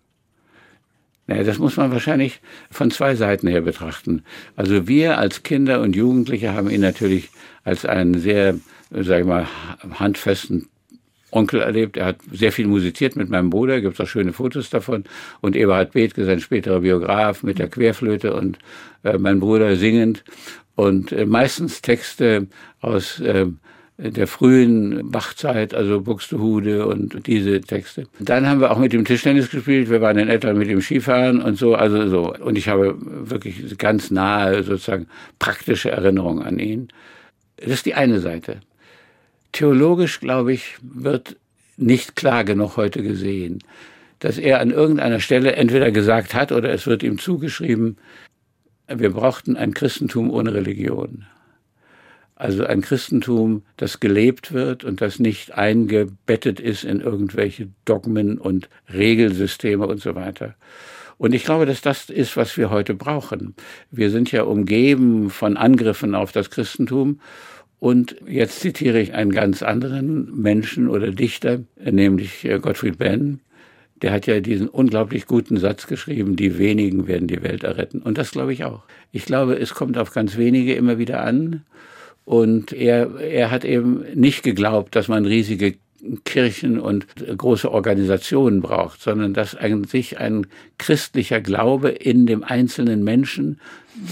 [1.28, 4.24] Naja, das muss man wahrscheinlich von zwei Seiten her betrachten.
[4.56, 7.30] Also wir als Kinder und Jugendliche haben ihn natürlich
[7.64, 8.56] als einen sehr,
[8.92, 9.48] sag ich mal,
[9.96, 10.68] handfesten
[11.32, 11.98] Onkel erlebt.
[11.98, 15.04] Er hat sehr viel musiziert mit meinem Bruder, gibt es auch schöne Fotos davon.
[15.42, 18.60] Und Eberhard Bethke, sein späterer Biograf, mit der Querflöte und
[19.04, 20.24] äh, mein Bruder singend.
[20.76, 22.48] Und äh, meistens Texte
[22.82, 23.48] aus äh,
[23.98, 28.08] der frühen Bachzeit, also Buxtehude und diese Texte.
[28.20, 29.90] Dann haben wir auch mit dem Tischtennis gespielt.
[29.90, 32.36] Wir waren in etwa mit dem Skifahren und so, also so.
[32.36, 35.08] Und ich habe wirklich ganz nahe sozusagen
[35.40, 36.90] praktische Erinnerungen an ihn.
[37.58, 38.60] Das ist die eine Seite.
[39.54, 41.38] Theologisch, glaube ich, wird
[41.78, 43.60] nicht klar genug heute gesehen,
[44.20, 47.98] dass er an irgendeiner Stelle entweder gesagt hat oder es wird ihm zugeschrieben,
[48.88, 51.26] wir brauchten ein Christentum ohne Religion.
[52.36, 58.70] Also ein Christentum, das gelebt wird und das nicht eingebettet ist in irgendwelche Dogmen und
[58.94, 60.56] Regelsysteme und so weiter.
[61.18, 63.56] Und ich glaube, dass das ist, was wir heute brauchen.
[63.90, 67.22] Wir sind ja umgeben von Angriffen auf das Christentum.
[67.80, 73.40] Und jetzt zitiere ich einen ganz anderen Menschen oder Dichter, nämlich Gottfried Benn.
[74.02, 78.02] Der hat ja diesen unglaublich guten Satz geschrieben, die wenigen werden die Welt erretten.
[78.02, 78.84] Und das glaube ich auch.
[79.14, 81.64] Ich glaube, es kommt auf ganz wenige immer wieder an.
[82.26, 85.76] Und er, er hat eben nicht geglaubt, dass man riesige
[86.24, 87.08] Kirchen und
[87.38, 93.60] große Organisationen braucht, sondern dass an sich ein christlicher Glaube in dem einzelnen Menschen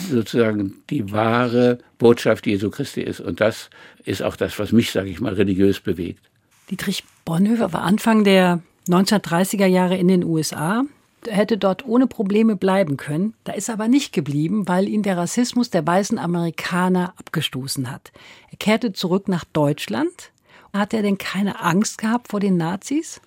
[0.09, 3.19] sozusagen die wahre Botschaft Jesu Christi ist.
[3.19, 3.69] Und das
[4.05, 6.23] ist auch das, was mich, sage ich mal, religiös bewegt.
[6.69, 10.83] Dietrich Bonhoeffer war Anfang der 1930er Jahre in den USA.
[11.27, 13.33] Hätte dort ohne Probleme bleiben können.
[13.43, 18.11] Da ist er aber nicht geblieben, weil ihn der Rassismus der weißen Amerikaner abgestoßen hat.
[18.51, 20.31] Er kehrte zurück nach Deutschland.
[20.73, 23.21] Hat er denn keine Angst gehabt vor den Nazis?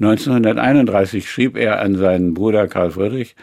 [0.00, 3.34] 1931 schrieb er an seinen Bruder Karl Friedrich,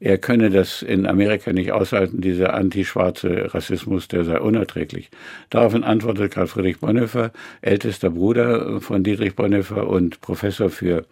[0.00, 5.10] er könne das in Amerika nicht aushalten, dieser antischwarze Rassismus, der sei unerträglich.
[5.50, 11.04] Daraufhin antwortete Karl Friedrich Bonhoeffer, ältester Bruder von Dietrich Bonhoeffer und Professor für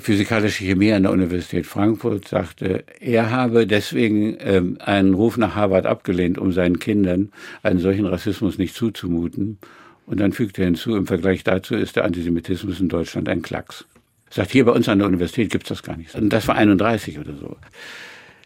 [0.00, 5.86] physikalische Chemie an der Universität Frankfurt, sagte, er habe deswegen ähm, einen Ruf nach Harvard
[5.86, 9.58] abgelehnt, um seinen Kindern einen solchen Rassismus nicht zuzumuten.
[10.06, 13.84] Und dann fügte er hinzu, im Vergleich dazu ist der Antisemitismus in Deutschland ein Klacks.
[14.30, 16.14] Sagt, hier bei uns an der Universität gibt's das gar nicht.
[16.14, 17.56] Und das war 31 oder so.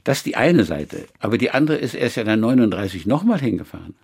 [0.06, 1.06] Das ist die eine Seite.
[1.18, 3.96] Aber die andere ist, er ist ja dann 39 nochmal hingefahren.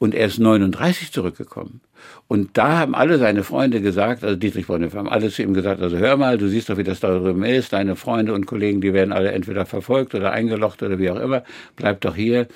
[0.00, 1.80] Und er ist 39 zurückgekommen.
[2.26, 5.80] Und da haben alle seine Freunde gesagt, also Dietrich Bonhoeffer, haben alle zu ihm gesagt,
[5.80, 8.80] also hör mal, du siehst doch, wie das da drüben ist, deine Freunde und Kollegen,
[8.80, 11.44] die werden alle entweder verfolgt oder eingelocht oder wie auch immer,
[11.76, 12.48] bleib doch hier.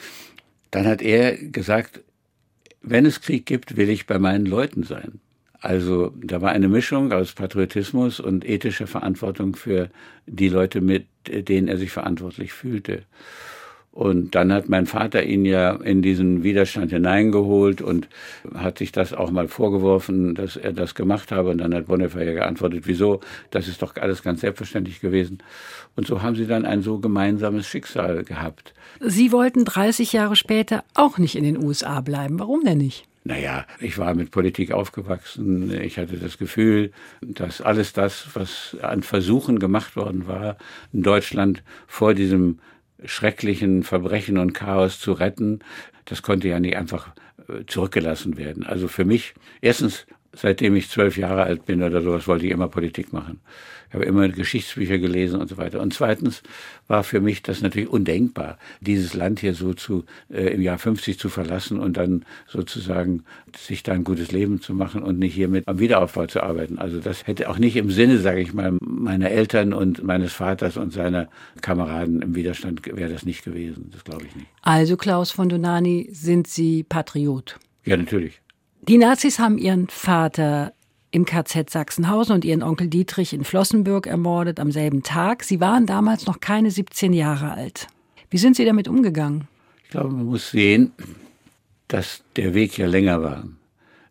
[0.72, 2.00] Dann hat er gesagt,
[2.82, 5.20] wenn es Krieg gibt, will ich bei meinen Leuten sein.
[5.60, 9.88] Also da war eine Mischung aus Patriotismus und ethischer Verantwortung für
[10.26, 13.02] die Leute, mit denen er sich verantwortlich fühlte.
[13.98, 18.08] Und dann hat mein Vater ihn ja in diesen Widerstand hineingeholt und
[18.54, 21.50] hat sich das auch mal vorgeworfen, dass er das gemacht habe.
[21.50, 23.18] Und dann hat Bonhoeffer ja geantwortet, wieso?
[23.50, 25.38] Das ist doch alles ganz selbstverständlich gewesen.
[25.96, 28.72] Und so haben sie dann ein so gemeinsames Schicksal gehabt.
[29.00, 32.38] Sie wollten 30 Jahre später auch nicht in den USA bleiben.
[32.38, 33.07] Warum denn nicht?
[33.24, 35.70] Naja, ich war mit Politik aufgewachsen.
[35.82, 40.56] Ich hatte das Gefühl, dass alles das, was an Versuchen gemacht worden war,
[40.92, 42.60] in Deutschland vor diesem
[43.04, 45.60] schrecklichen Verbrechen und Chaos zu retten,
[46.04, 47.12] das konnte ja nicht einfach
[47.48, 48.64] äh, zurückgelassen werden.
[48.64, 52.68] Also für mich, erstens, seitdem ich zwölf Jahre alt bin oder sowas, wollte ich immer
[52.68, 53.40] Politik machen.
[53.88, 55.80] Ich habe immer Geschichtsbücher gelesen und so weiter.
[55.80, 56.42] Und zweitens
[56.88, 61.18] war für mich das natürlich undenkbar, dieses Land hier so zu äh, im Jahr 50
[61.18, 63.24] zu verlassen und dann sozusagen
[63.56, 66.78] sich da ein gutes Leben zu machen und nicht hier mit am Wiederaufbau zu arbeiten.
[66.78, 70.76] Also das hätte auch nicht im Sinne, sage ich mal, meiner Eltern und meines Vaters
[70.76, 71.28] und seiner
[71.62, 73.90] Kameraden im Widerstand wäre das nicht gewesen.
[73.92, 74.48] Das glaube ich nicht.
[74.60, 77.58] Also Klaus von Donani, sind Sie Patriot?
[77.86, 78.42] Ja, natürlich.
[78.88, 80.72] Die Nazis haben ihren Vater
[81.10, 85.44] im KZ Sachsenhausen und ihren Onkel Dietrich in Flossenbürg ermordet am selben Tag.
[85.44, 87.88] Sie waren damals noch keine 17 Jahre alt.
[88.30, 89.46] Wie sind Sie damit umgegangen?
[89.84, 90.92] Ich glaube, man muss sehen,
[91.88, 93.44] dass der Weg ja länger war.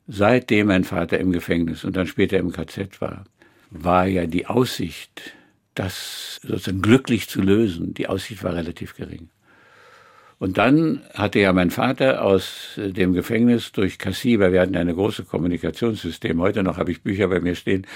[0.07, 3.23] Seitdem mein Vater im Gefängnis und dann später im KZ war,
[3.71, 5.33] war ja die Aussicht,
[5.73, 9.29] das sozusagen glücklich zu lösen, die Aussicht war relativ gering.
[10.39, 14.93] Und dann hatte ja mein Vater aus dem Gefängnis durch Cassis, weil wir hatten eine
[14.93, 16.39] große Kommunikationssystem.
[16.39, 17.88] Heute noch habe ich Bücher bei mir stehen,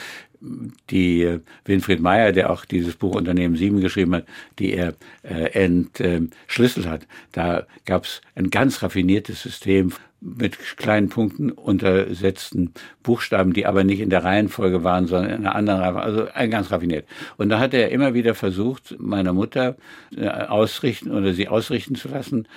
[0.89, 4.25] die äh, Winfried Meyer, der auch dieses Buch Unternehmen 7 geschrieben hat,
[4.57, 7.05] die er äh, entschlüsselt hat.
[7.31, 13.99] Da gab es ein ganz raffiniertes System mit kleinen Punkten untersetzten Buchstaben, die aber nicht
[13.99, 17.05] in der Reihenfolge waren, sondern in einer anderen Reihenfolge, also ein ganz raffiniert.
[17.37, 19.75] Und da hat er immer wieder versucht, meiner Mutter
[20.15, 22.47] äh, ausrichten oder sie ausrichten zu lassen,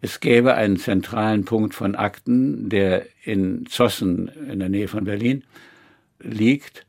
[0.00, 5.44] es gäbe einen zentralen Punkt von Akten, der in Zossen in der Nähe von Berlin
[6.20, 6.86] liegt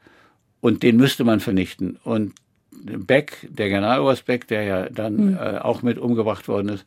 [0.61, 1.97] und den müsste man vernichten.
[2.03, 2.33] Und
[2.71, 5.35] Beck, der Generaloberst Beck, der ja dann mhm.
[5.35, 6.85] äh, auch mit umgebracht worden ist,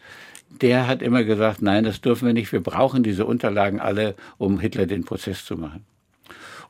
[0.60, 4.60] der hat immer gesagt, nein, das dürfen wir nicht, wir brauchen diese Unterlagen alle, um
[4.60, 5.84] Hitler den Prozess zu machen.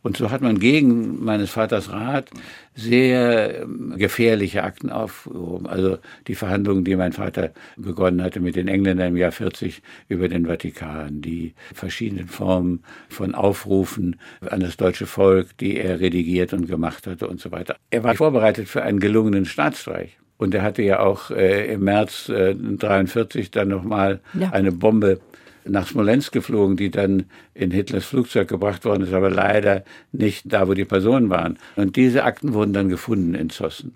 [0.04, 2.28] Und so hat man gegen meines Vaters Rat
[2.74, 5.66] sehr ähm, gefährliche Akten aufgehoben.
[5.66, 10.28] Also die Verhandlungen, die mein Vater begonnen hatte mit den Engländern im Jahr 40 über
[10.28, 16.66] den Vatikan, die verschiedenen Formen von Aufrufen an das deutsche Volk, die er redigiert und
[16.66, 17.76] gemacht hatte und so weiter.
[17.88, 20.18] Er war vorbereitet für einen gelungenen Staatsstreich.
[20.36, 24.50] Und er hatte ja auch äh, im März äh, 43 dann nochmal ja.
[24.50, 25.20] eine Bombe
[25.64, 30.68] nach Smolensk geflogen, die dann in Hitlers Flugzeug gebracht worden ist, aber leider nicht da,
[30.68, 31.58] wo die Personen waren.
[31.76, 33.94] Und diese Akten wurden dann gefunden in Zossen.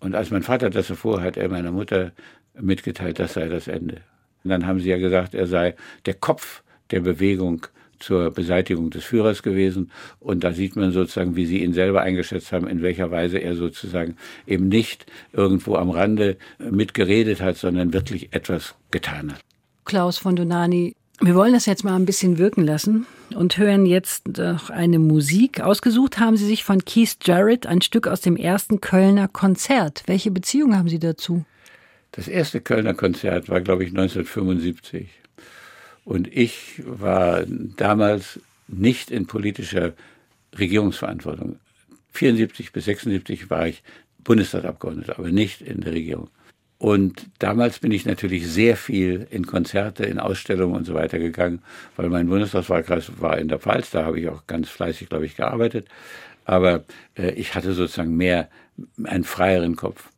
[0.00, 2.12] Und als mein Vater das erfuhr, hat er meiner Mutter
[2.58, 3.96] mitgeteilt, das sei das Ende.
[4.42, 5.74] Und dann haben sie ja gesagt, er sei
[6.06, 7.66] der Kopf der Bewegung
[8.04, 9.90] zur Beseitigung des Führers gewesen.
[10.20, 13.56] Und da sieht man sozusagen, wie Sie ihn selber eingeschätzt haben, in welcher Weise er
[13.56, 19.40] sozusagen eben nicht irgendwo am Rande mitgeredet hat, sondern wirklich etwas getan hat.
[19.84, 24.36] Klaus von Donani, wir wollen das jetzt mal ein bisschen wirken lassen und hören jetzt
[24.36, 25.60] noch eine Musik.
[25.60, 30.02] Ausgesucht haben Sie sich von Keith Jarrett ein Stück aus dem ersten Kölner Konzert.
[30.06, 31.44] Welche Beziehung haben Sie dazu?
[32.12, 35.08] Das erste Kölner Konzert war, glaube ich, 1975.
[36.04, 39.94] Und ich war damals nicht in politischer
[40.58, 41.58] Regierungsverantwortung.
[42.12, 43.82] 74 bis 76 war ich
[44.22, 46.28] Bundestagsabgeordneter, aber nicht in der Regierung.
[46.78, 51.62] Und damals bin ich natürlich sehr viel in Konzerte, in Ausstellungen und so weiter gegangen,
[51.96, 55.36] weil mein Bundestagswahlkreis war in der Pfalz, da habe ich auch ganz fleißig, glaube ich,
[55.36, 55.88] gearbeitet.
[56.44, 56.84] Aber
[57.16, 58.50] äh, ich hatte sozusagen mehr
[59.04, 60.10] einen freieren Kopf.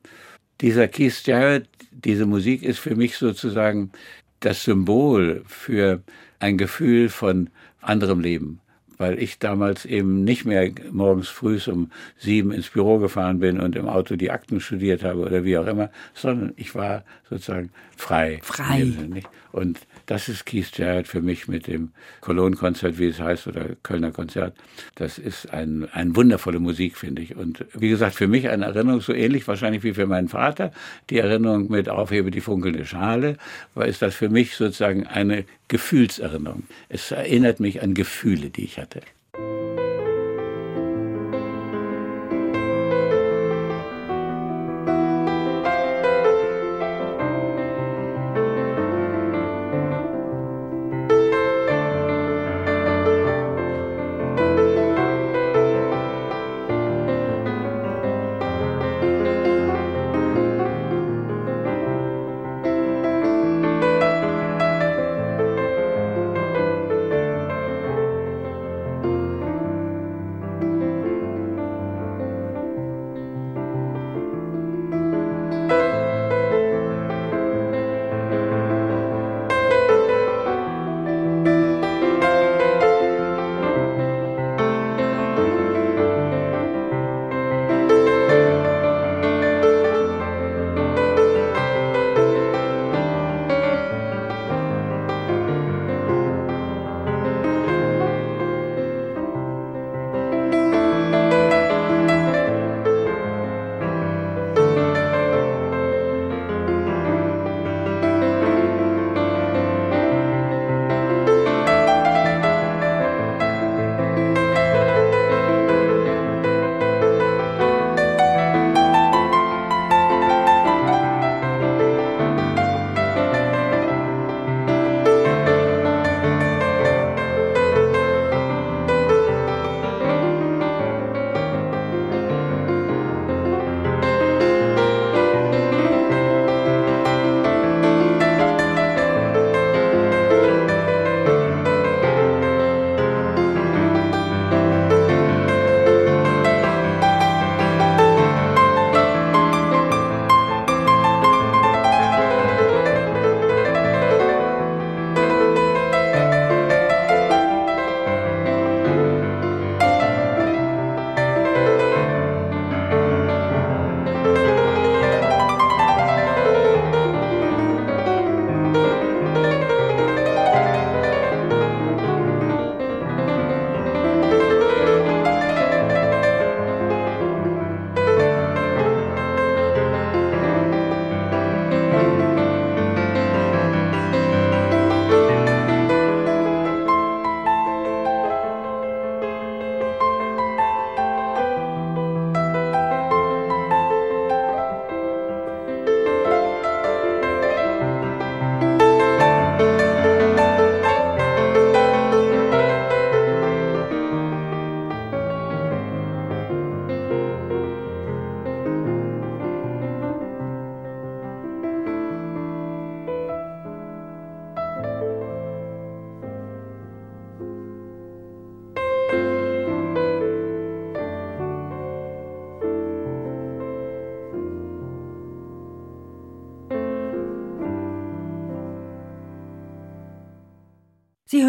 [0.60, 3.92] Dieser Keith Jarrett, diese Musik ist für mich sozusagen
[4.40, 6.02] das Symbol für
[6.38, 8.60] ein Gefühl von anderem Leben,
[8.98, 13.76] weil ich damals eben nicht mehr morgens früh um sieben ins Büro gefahren bin und
[13.76, 18.40] im Auto die Akten studiert habe oder wie auch immer, sondern ich war sozusagen frei.
[18.42, 18.92] Frei.
[19.52, 21.90] Und das ist Keith Jarrett für mich mit dem
[22.20, 24.56] Cologne-Konzert, wie es heißt, oder Kölner Konzert.
[24.94, 27.36] Das ist ein, ein wundervolle Musik, finde ich.
[27.36, 30.72] Und wie gesagt, für mich eine Erinnerung so ähnlich wahrscheinlich wie für meinen Vater.
[31.10, 33.36] Die Erinnerung mit Aufhebe die funkelnde Schale,
[33.74, 36.62] weil ist das für mich sozusagen eine Gefühlserinnerung.
[36.88, 39.00] Es erinnert mich an Gefühle, die ich hatte.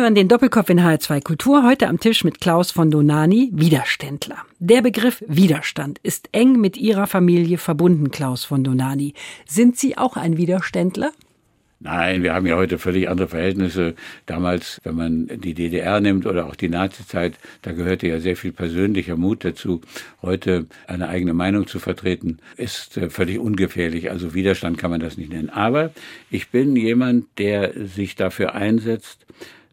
[0.07, 4.37] Hören den Doppelkopf in HR2 Kultur heute am Tisch mit Klaus von Donani, Widerständler.
[4.57, 9.15] Der Begriff Widerstand ist eng mit Ihrer Familie verbunden, Klaus von Donani.
[9.45, 11.11] Sind Sie auch ein Widerständler?
[11.81, 13.95] Nein, wir haben ja heute völlig andere Verhältnisse.
[14.25, 18.53] Damals, wenn man die DDR nimmt oder auch die Nazizeit, da gehörte ja sehr viel
[18.53, 19.81] persönlicher Mut dazu.
[20.21, 24.09] Heute eine eigene Meinung zu vertreten, ist äh, völlig ungefährlich.
[24.09, 25.49] Also Widerstand kann man das nicht nennen.
[25.49, 25.91] Aber
[26.31, 29.25] ich bin jemand, der sich dafür einsetzt,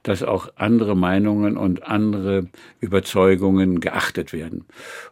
[0.05, 2.47] dass auch andere Meinungen und andere
[2.81, 4.67] Überzeugungen geachtet werden.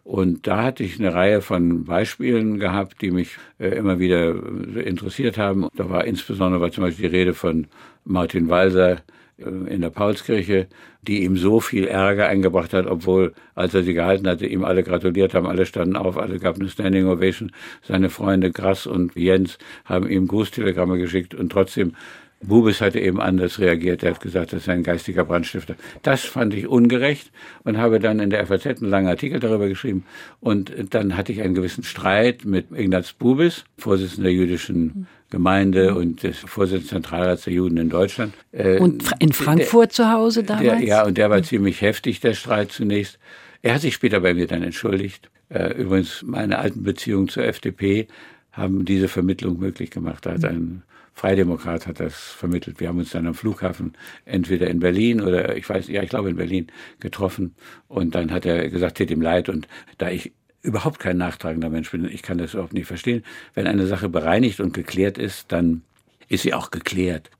[0.04, 4.34] Und da hatte ich eine Reihe von Beispielen gehabt, die mich äh, immer wieder
[4.76, 5.66] interessiert haben.
[5.74, 7.66] Da war insbesondere war zum Beispiel die Rede von
[8.04, 8.98] Martin Walser
[9.38, 10.68] äh, in der Paulskirche,
[11.00, 14.82] die ihm so viel Ärger eingebracht hat, obwohl, als er sie gehalten hatte, ihm alle
[14.82, 17.50] gratuliert haben, alle standen auf, alle gaben eine Standing Ovation.
[17.82, 21.94] Seine Freunde Grass und Jens haben ihm Grußtelegramme geschickt und trotzdem
[22.42, 24.02] Bubis hatte eben anders reagiert.
[24.02, 25.76] Er hat gesagt, das ist ein geistiger Brandstifter.
[26.02, 27.30] Das fand ich ungerecht
[27.64, 30.04] und habe dann in der FAZ einen langen Artikel darüber geschrieben.
[30.40, 36.22] Und dann hatte ich einen gewissen Streit mit Ignaz Bubis, Vorsitzender der jüdischen Gemeinde und
[36.22, 38.34] des Vorsitzenden Zentralrats der Juden in Deutschland.
[38.52, 40.80] Äh, und in Frankfurt zu Hause damals?
[40.80, 43.18] Der, ja, und der war ziemlich heftig, der Streit zunächst.
[43.62, 45.30] Er hat sich später bei mir dann entschuldigt.
[45.48, 48.08] Äh, übrigens, meine alten Beziehungen zur FDP
[48.52, 50.26] haben diese Vermittlung möglich gemacht.
[50.26, 50.82] Da hat ein
[51.14, 52.80] Freidemokrat hat das vermittelt.
[52.80, 53.94] Wir haben uns dann am Flughafen
[54.24, 56.68] entweder in Berlin oder ich weiß, ja, ich glaube in Berlin
[57.00, 57.54] getroffen.
[57.88, 59.48] Und dann hat er gesagt, tät ihm leid.
[59.48, 60.32] Und da ich
[60.62, 63.24] überhaupt kein nachtragender Mensch bin, ich kann das überhaupt nicht verstehen.
[63.54, 65.82] Wenn eine Sache bereinigt und geklärt ist, dann
[66.28, 67.30] ist sie auch geklärt.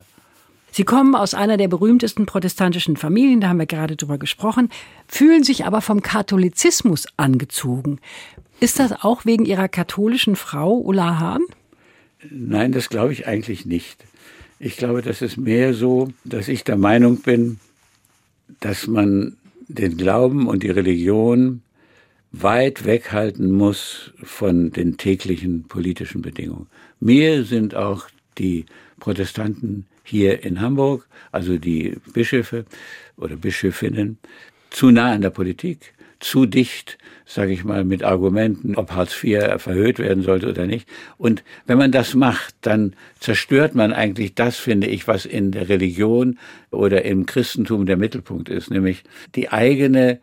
[0.70, 4.70] Sie kommen aus einer der berühmtesten protestantischen Familien, da haben wir gerade drüber gesprochen,
[5.06, 8.00] fühlen sich aber vom Katholizismus angezogen.
[8.58, 11.42] Ist das auch wegen Ihrer katholischen Frau Ulla Hahn?
[12.30, 14.04] Nein, das glaube ich eigentlich nicht.
[14.58, 17.58] Ich glaube, das ist mehr so, dass ich der Meinung bin,
[18.60, 19.36] dass man
[19.68, 21.62] den Glauben und die Religion
[22.30, 26.68] weit weghalten muss von den täglichen politischen Bedingungen.
[27.00, 28.08] Mir sind auch
[28.38, 28.64] die
[29.00, 32.64] Protestanten hier in Hamburg, also die Bischöfe
[33.16, 34.18] oder Bischöfinnen,
[34.70, 35.92] zu nah an der Politik
[36.22, 40.88] zu dicht, sage ich mal, mit Argumenten, ob Hartz IV verhöht werden sollte oder nicht.
[41.18, 45.68] Und wenn man das macht, dann zerstört man eigentlich das, finde ich, was in der
[45.68, 46.38] Religion
[46.70, 49.04] oder im Christentum der Mittelpunkt ist, nämlich
[49.34, 50.20] die eigene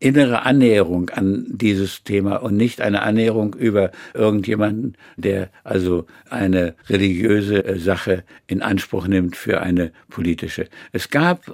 [0.00, 7.78] innere Annäherung an dieses Thema und nicht eine Annäherung über irgendjemanden, der also eine religiöse
[7.80, 10.68] Sache in Anspruch nimmt für eine politische.
[10.92, 11.50] Es gab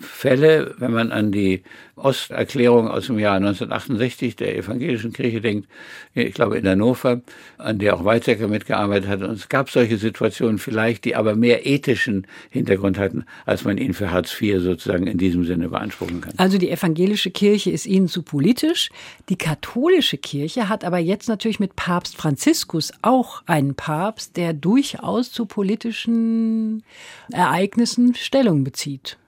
[0.00, 1.62] Fälle, wenn man an die
[1.94, 5.68] Osterklärung aus dem Jahr 1968 der evangelischen Kirche denkt,
[6.14, 7.22] ich glaube in Hannover,
[7.58, 9.22] an der auch Weizsäcker mitgearbeitet hat.
[9.22, 13.94] Und es gab solche Situationen vielleicht, die aber mehr ethischen Hintergrund hatten, als man ihn
[13.94, 16.34] für Hartz IV sozusagen in diesem Sinne beanspruchen kann.
[16.38, 18.90] Also die evangelische Kirche ist Ihnen zu politisch.
[19.28, 25.30] Die katholische Kirche hat aber jetzt natürlich mit Papst Franziskus auch einen Papst, der durchaus
[25.30, 26.82] zu politischen
[27.30, 29.18] Ereignissen Stellung bezieht.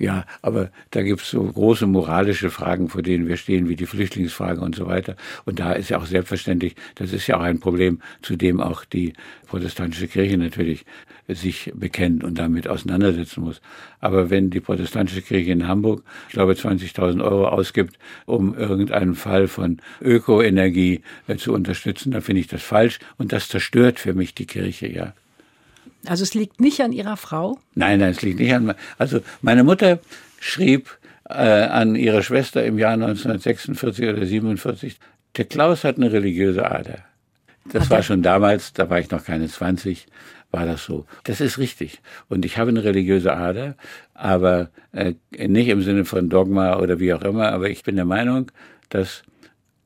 [0.00, 4.62] Ja, aber da gibt's so große moralische Fragen, vor denen wir stehen, wie die Flüchtlingsfrage
[4.62, 5.14] und so weiter.
[5.44, 8.86] Und da ist ja auch selbstverständlich, das ist ja auch ein Problem, zu dem auch
[8.86, 9.12] die
[9.46, 10.86] protestantische Kirche natürlich
[11.28, 13.60] sich bekennt und damit auseinandersetzen muss.
[14.00, 19.48] Aber wenn die protestantische Kirche in Hamburg, ich glaube, 20.000 Euro ausgibt, um irgendeinen Fall
[19.48, 24.34] von Ökoenergie äh, zu unterstützen, dann finde ich das falsch und das zerstört für mich
[24.34, 25.12] die Kirche, ja.
[26.06, 27.58] Also es liegt nicht an Ihrer Frau?
[27.74, 28.74] Nein, nein, es liegt nicht an.
[28.98, 30.00] Also meine Mutter
[30.40, 30.98] schrieb
[31.30, 34.98] äh, an ihre Schwester im Jahr 1946 oder 47,
[35.36, 36.98] der Klaus hat eine religiöse Ader.
[37.72, 40.06] Das war schon damals, da war ich noch keine 20,
[40.50, 41.06] war das so.
[41.24, 42.00] Das ist richtig.
[42.28, 43.76] Und ich habe eine religiöse Ader,
[44.14, 48.06] aber äh, nicht im Sinne von Dogma oder wie auch immer, aber ich bin der
[48.06, 48.50] Meinung,
[48.88, 49.22] dass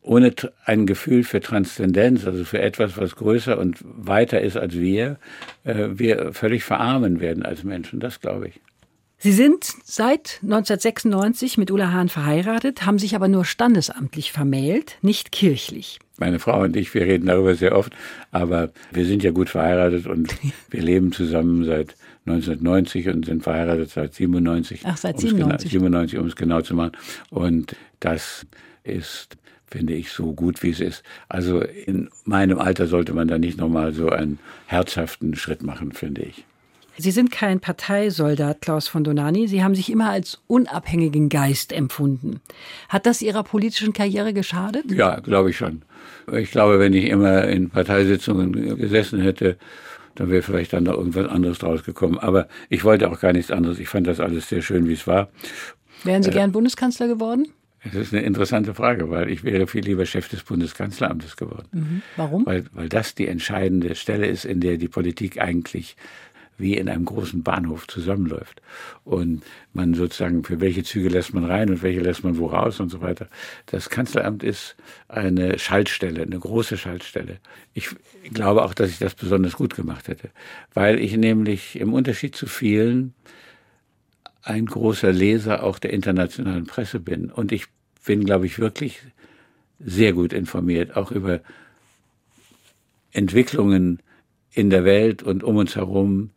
[0.05, 0.34] ohne
[0.66, 5.18] ein Gefühl für Transzendenz, also für etwas, was größer und weiter ist als wir,
[5.64, 8.00] äh, wir völlig verarmen werden als Menschen.
[8.00, 8.61] Das glaube ich.
[9.18, 15.32] Sie sind seit 1996 mit Ulla Hahn verheiratet, haben sich aber nur standesamtlich vermählt, nicht
[15.32, 15.98] kirchlich.
[16.18, 17.94] Meine Frau und ich, wir reden darüber sehr oft,
[18.30, 20.34] aber wir sind ja gut verheiratet und
[20.70, 21.96] wir leben zusammen seit
[22.26, 24.82] 1990 und sind verheiratet seit 97.
[24.84, 25.70] Ach, seit 97.
[25.70, 26.92] 97, um es genau zu machen.
[27.30, 28.46] Und das
[28.82, 29.38] ist
[29.75, 31.03] finde ich, so gut wie es ist.
[31.29, 36.22] Also in meinem Alter sollte man da nicht nochmal so einen herzhaften Schritt machen, finde
[36.22, 36.45] ich.
[36.97, 39.49] Sie sind kein Parteisoldat, Klaus von Donani.
[39.49, 42.41] Sie haben sich immer als unabhängigen Geist empfunden.
[42.89, 44.93] Hat das Ihrer politischen Karriere geschadet?
[44.93, 45.83] Ja, glaube ich schon.
[46.33, 49.57] Ich glaube, wenn ich immer in Parteisitzungen gesessen hätte,
[50.14, 52.16] dann wäre vielleicht dann noch irgendwas anderes draus gekommen.
[52.16, 53.81] Aber ich wollte auch gar nichts anderes.
[53.81, 55.31] Ich fand das alles sehr schön, wie es war.
[56.05, 57.49] Wären Sie äh, gern Bundeskanzler geworden?
[57.85, 61.68] Das ist eine interessante Frage, weil ich wäre viel lieber Chef des Bundeskanzleramtes geworden.
[61.72, 62.03] Mhm.
[62.16, 62.47] Warum?
[62.47, 65.97] Weil, weil das die entscheidende Stelle ist, in der die Politik eigentlich
[66.57, 68.62] wie in einem großen Bahnhof zusammenläuft.
[69.05, 72.80] Und man sozusagen, für welche Züge lässt man rein und welche lässt man wo raus
[72.80, 73.28] und so weiter.
[73.66, 74.76] Das Kanzleramt ist
[75.09, 77.39] eine Schaltstelle, eine große Schaltstelle.
[77.72, 77.89] Ich
[78.32, 80.30] glaube auch, dass ich das besonders gut gemacht hätte,
[80.72, 83.14] weil ich nämlich im Unterschied zu vielen
[84.45, 87.30] ein großer Leser auch der internationalen Presse bin.
[87.30, 87.66] Und ich
[88.05, 89.01] bin, glaube ich, wirklich
[89.80, 91.40] sehr gut informiert, auch über
[93.12, 94.01] Entwicklungen
[94.53, 96.30] in der Welt und um uns herum,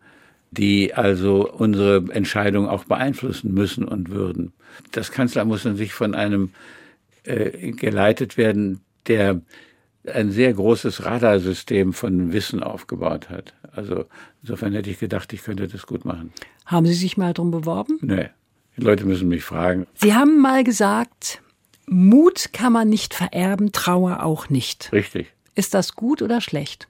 [0.51, 4.53] die also unsere Entscheidung auch beeinflussen müssen und würden.
[4.91, 6.51] Das Kanzler muss sich von einem
[7.23, 9.41] äh, geleitet werden, der
[10.13, 13.53] ein sehr großes Radarsystem von Wissen aufgebaut hat.
[13.71, 14.05] Also
[14.41, 16.33] insofern hätte ich gedacht, ich könnte das gut machen.
[16.65, 17.99] Haben Sie sich mal drum beworben?
[18.01, 18.29] Nee.
[18.75, 19.87] Die Leute müssen mich fragen.
[19.95, 21.41] Sie haben mal gesagt,
[21.87, 24.91] Mut kann man nicht vererben, Trauer auch nicht.
[24.91, 25.33] Richtig.
[25.55, 26.87] Ist das gut oder schlecht?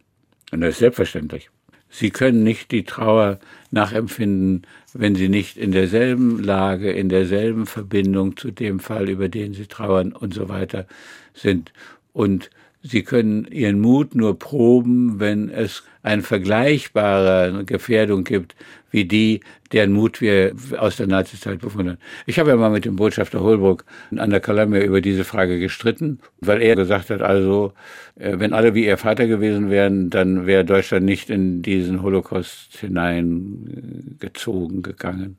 [0.51, 1.49] Und das ist selbstverständlich.
[1.89, 3.39] Sie können nicht die Trauer
[3.71, 9.53] nachempfinden, wenn Sie nicht in derselben Lage, in derselben Verbindung zu dem Fall, über den
[9.53, 10.85] Sie trauern und so weiter
[11.33, 11.71] sind.
[12.11, 12.49] Und
[12.89, 18.55] Sie können Ihren Mut nur proben, wenn es eine vergleichbare Gefährdung gibt,
[18.91, 19.41] wie die,
[19.73, 21.97] deren Mut wir aus der Nazizeit bewundern.
[22.25, 23.83] Ich habe ja mal mit dem Botschafter Holbrook
[24.15, 27.73] an der Columbia über diese Frage gestritten, weil er gesagt hat, also,
[28.15, 32.77] äh, wenn alle wie ihr Vater gewesen wären, dann wäre Deutschland nicht in diesen Holocaust
[32.77, 35.35] hineingezogen gegangen.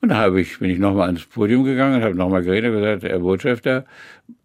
[0.00, 2.80] Und da habe ich, bin ich nochmal ans Podium gegangen und habe nochmal geredet und
[2.80, 3.84] gesagt, Herr Botschafter,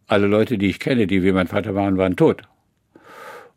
[0.10, 2.41] alle Leute, die ich kenne, die wie mein Vater waren, waren tot.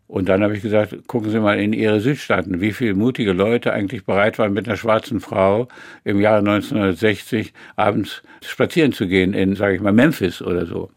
[0.07, 3.72] Und dann habe ich gesagt, gucken Sie mal in Ihre Südstaaten, wie viele mutige Leute
[3.72, 5.68] eigentlich bereit waren, mit einer schwarzen Frau
[6.05, 10.90] im Jahre 1960 abends spazieren zu gehen in, sage ich mal, Memphis oder so.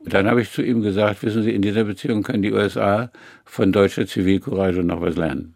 [0.00, 3.12] Und dann habe ich zu ihm gesagt, wissen Sie, in dieser Beziehung können die USA
[3.44, 5.54] von deutscher Zivilcourage noch was lernen.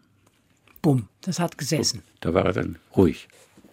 [0.81, 2.03] Bumm, das hat gesessen.
[2.21, 3.27] Da war er dann ruhig.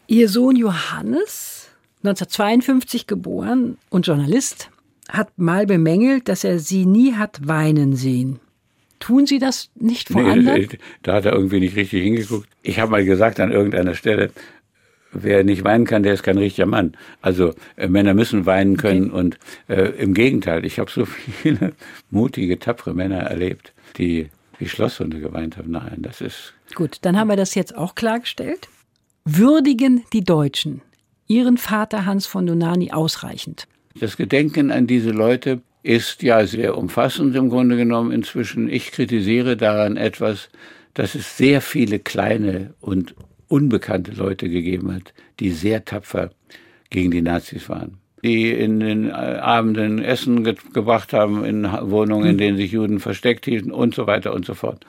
[0.07, 1.69] Ihr Sohn Johannes,
[2.03, 4.71] 1952 geboren und Journalist,
[5.09, 8.39] hat mal bemängelt, dass er sie nie hat weinen sehen.
[8.99, 10.67] Tun Sie das nicht vor nee, anderen?
[11.03, 12.47] Da hat er irgendwie nicht richtig hingeguckt.
[12.61, 14.31] Ich habe mal gesagt an irgendeiner Stelle,
[15.11, 16.93] wer nicht weinen kann, der ist kein richtiger Mann.
[17.21, 19.19] Also äh, Männer müssen weinen können okay.
[19.19, 19.37] und
[19.67, 21.05] äh, im Gegenteil, ich habe so
[21.41, 21.73] viele
[22.09, 25.71] mutige, tapfere Männer erlebt, die wie Schlosshunde geweint haben.
[25.71, 26.53] Nein, das ist.
[26.75, 28.69] Gut, dann haben wir das jetzt auch klargestellt.
[29.25, 30.81] Würdigen die Deutschen
[31.27, 33.67] ihren Vater Hans von Donani ausreichend?
[33.99, 38.69] Das Gedenken an diese Leute ist ja sehr umfassend im Grunde genommen inzwischen.
[38.69, 40.49] Ich kritisiere daran etwas,
[40.93, 43.15] dass es sehr viele kleine und
[43.47, 46.31] unbekannte Leute gegeben hat, die sehr tapfer
[46.89, 47.97] gegen die Nazis waren.
[48.23, 53.71] Die in den Abenden Essen gebracht haben, in Wohnungen, in denen sich Juden versteckt hielten
[53.71, 54.85] und so weiter und so fort.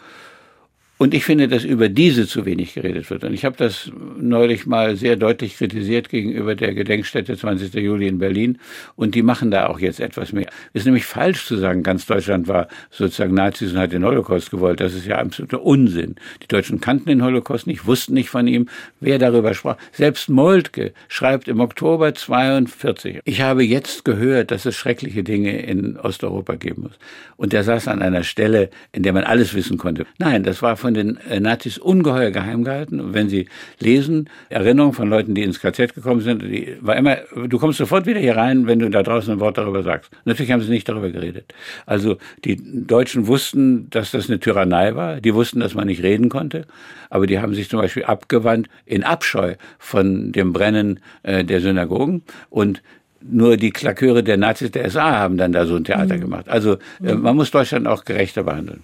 [0.99, 3.22] Und ich finde, dass über diese zu wenig geredet wird.
[3.24, 7.74] Und ich habe das neulich mal sehr deutlich kritisiert gegenüber der Gedenkstätte 20.
[7.74, 8.59] Juli in Berlin.
[8.94, 10.47] Und die machen da auch jetzt etwas mehr.
[10.72, 14.51] Es ist nämlich falsch zu sagen, ganz Deutschland war sozusagen Nazis und hat den Holocaust
[14.51, 14.80] gewollt.
[14.80, 16.14] Das ist ja absoluter Unsinn.
[16.42, 18.66] Die Deutschen kannten den Holocaust nicht, wussten nicht von ihm,
[18.99, 19.76] wer darüber sprach.
[19.92, 25.99] Selbst Moltke schreibt im Oktober 42, ich habe jetzt gehört, dass es schreckliche Dinge in
[25.99, 26.99] Osteuropa geben muss.
[27.36, 30.07] Und er saß an einer Stelle, in der man alles wissen konnte.
[30.18, 33.01] Nein, das war von den äh, Nazis ungeheuer geheim gehalten.
[33.01, 33.49] Und wenn Sie
[33.80, 37.18] lesen, Erinnerungen von Leuten, die ins KZ gekommen sind, die war immer,
[37.49, 40.11] du kommst sofort wieder hier rein, wenn du da draußen ein Wort darüber sagst.
[40.24, 41.55] Natürlich haben sie nicht darüber geredet.
[41.87, 45.20] Also die Deutschen wussten, dass das eine Tyrannei war.
[45.20, 46.66] Die wussten, dass man nicht reden konnte.
[47.11, 52.22] Aber die haben sich zum Beispiel abgewandt in Abscheu von dem Brennen äh, der Synagogen
[52.51, 52.82] und
[53.28, 56.20] nur die Klaköre der Nazis der SA haben dann da so ein Theater mhm.
[56.20, 56.49] gemacht.
[56.49, 58.82] Also äh, man muss Deutschland auch gerechter behandeln.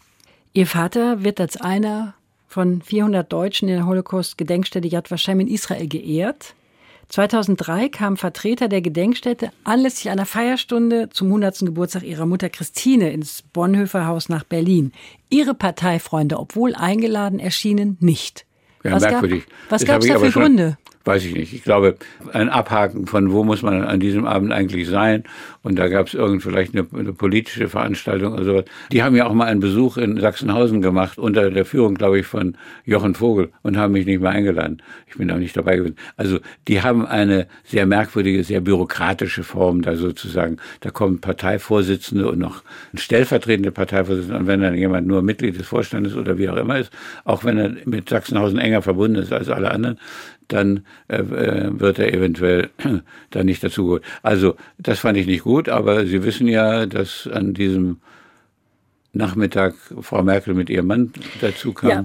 [0.55, 2.15] Ihr Vater wird als einer
[2.47, 6.55] von 400 Deutschen in der Holocaust-Gedenkstätte Yad Vashem in Israel geehrt.
[7.09, 11.61] 2003 kamen Vertreter der Gedenkstätte anlässlich einer Feierstunde zum 100.
[11.61, 14.93] Geburtstag ihrer Mutter Christine ins Bonhoeffer Haus nach Berlin.
[15.31, 18.45] Ihre Parteifreunde, obwohl eingeladen, erschienen nicht.
[18.85, 19.47] Ja, was merkwürdig.
[19.47, 20.77] Gab, was gab es da für Gründe?
[21.05, 21.53] Weiß ich nicht.
[21.53, 21.97] Ich glaube,
[22.33, 25.25] ein Abhaken von wo muss man an diesem Abend eigentlich sein.
[25.63, 28.65] Und da gab es irgend vielleicht eine, eine, politische Veranstaltung oder sowas.
[28.91, 32.27] Die haben ja auch mal einen Besuch in Sachsenhausen gemacht, unter der Führung, glaube ich,
[32.27, 34.83] von Jochen Vogel und haben mich nicht mehr eingeladen.
[35.07, 35.97] Ich bin auch nicht dabei gewesen.
[36.17, 40.57] Also die haben eine sehr merkwürdige, sehr bürokratische Form da sozusagen.
[40.81, 42.63] Da kommen Parteivorsitzende und noch
[42.95, 44.39] stellvertretende Parteivorsitzende.
[44.39, 46.91] Und wenn dann jemand nur Mitglied des Vorstandes oder wie auch immer ist,
[47.25, 49.99] auch wenn er mit Sachsenhausen enger verbunden ist als alle anderen,
[50.49, 52.71] dann äh, äh wird er eventuell
[53.31, 54.03] dann nicht dazugeholt.
[54.23, 57.99] Also das fand ich nicht gut, aber Sie wissen ja, dass an diesem
[59.13, 61.91] Nachmittag Frau Merkel mit ihrem Mann dazu kam.
[61.91, 62.05] Ja.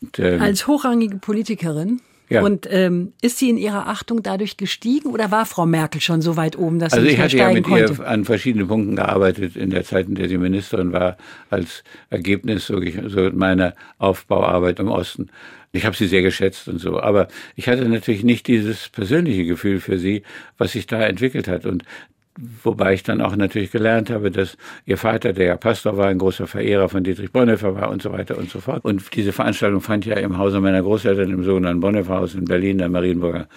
[0.00, 2.42] Und, ähm, Als hochrangige Politikerin ja.
[2.42, 6.36] Und ähm, ist sie in ihrer Achtung dadurch gestiegen oder war Frau Merkel schon so
[6.36, 7.80] weit oben, dass sie also nicht mehr steigen konnte?
[7.80, 10.28] Also ich hatte ja mit ihr an verschiedenen Punkten gearbeitet in der Zeit, in der
[10.28, 11.16] sie Ministerin war,
[11.48, 15.30] als Ergebnis so, so meiner Aufbauarbeit im Osten.
[15.72, 19.80] Ich habe sie sehr geschätzt und so, aber ich hatte natürlich nicht dieses persönliche Gefühl
[19.80, 20.22] für sie,
[20.56, 21.66] was sich da entwickelt hat.
[21.66, 21.84] Und
[22.62, 26.18] wobei ich dann auch natürlich gelernt habe, dass ihr Vater, der ja Pastor war, ein
[26.18, 28.84] großer Verehrer von Dietrich Bonhoeffer war und so weiter und so fort.
[28.84, 32.88] Und diese Veranstaltung fand ja im Hause meiner Großeltern im sogenannten Bonhoeffer-Haus in Berlin, der
[32.88, 33.48] Marienburger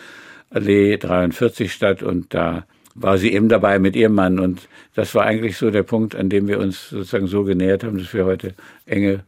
[0.49, 4.39] Allee 43 statt und da war sie eben dabei mit ihrem Mann.
[4.39, 7.97] Und das war eigentlich so der Punkt, an dem wir uns sozusagen so genähert haben,
[7.97, 8.53] dass wir heute
[8.85, 9.23] enge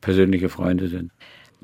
[0.00, 1.12] persönliche Freunde sind.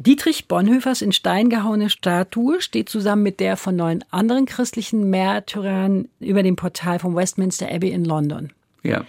[0.00, 6.08] Dietrich Bonhoeffers in Stein gehauene Statue steht zusammen mit der von neun anderen christlichen Märtyrern
[6.20, 8.50] über dem Portal vom Westminster Abbey in London.
[8.82, 9.04] Ja.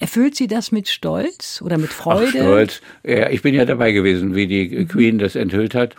[0.00, 2.26] Erfüllt Sie das mit Stolz oder mit Freude?
[2.26, 2.80] Ach, Stolz.
[3.04, 4.84] Ja, ich bin ja dabei gewesen, wie die.
[4.86, 5.94] Queen das enthüllt hat.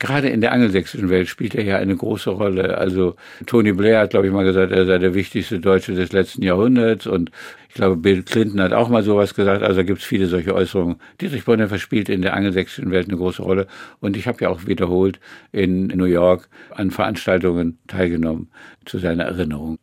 [0.00, 2.78] Gerade in der angelsächsischen Welt spielt er ja eine große Rolle.
[2.78, 3.14] Also
[3.46, 7.06] Tony Blair hat, glaube ich, mal gesagt, er sei der wichtigste Deutsche des letzten Jahrhunderts.
[7.06, 7.30] Und
[7.68, 9.62] ich glaube, Bill Clinton hat auch mal sowas gesagt.
[9.62, 10.96] Also gibt es viele solche Äußerungen.
[11.20, 13.68] Dietrich Bonhoeffer spielt in der angelsächsischen Welt eine große Rolle.
[14.00, 15.20] Und ich habe ja auch wiederholt
[15.52, 18.48] in New York an Veranstaltungen teilgenommen
[18.84, 19.78] zu seiner Erinnerung.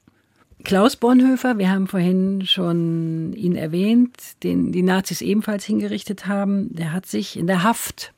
[0.63, 6.91] Klaus Bonhoeffer, wir haben vorhin schon ihn erwähnt, den die Nazis ebenfalls hingerichtet haben, der
[6.91, 8.13] hat sich in der Haft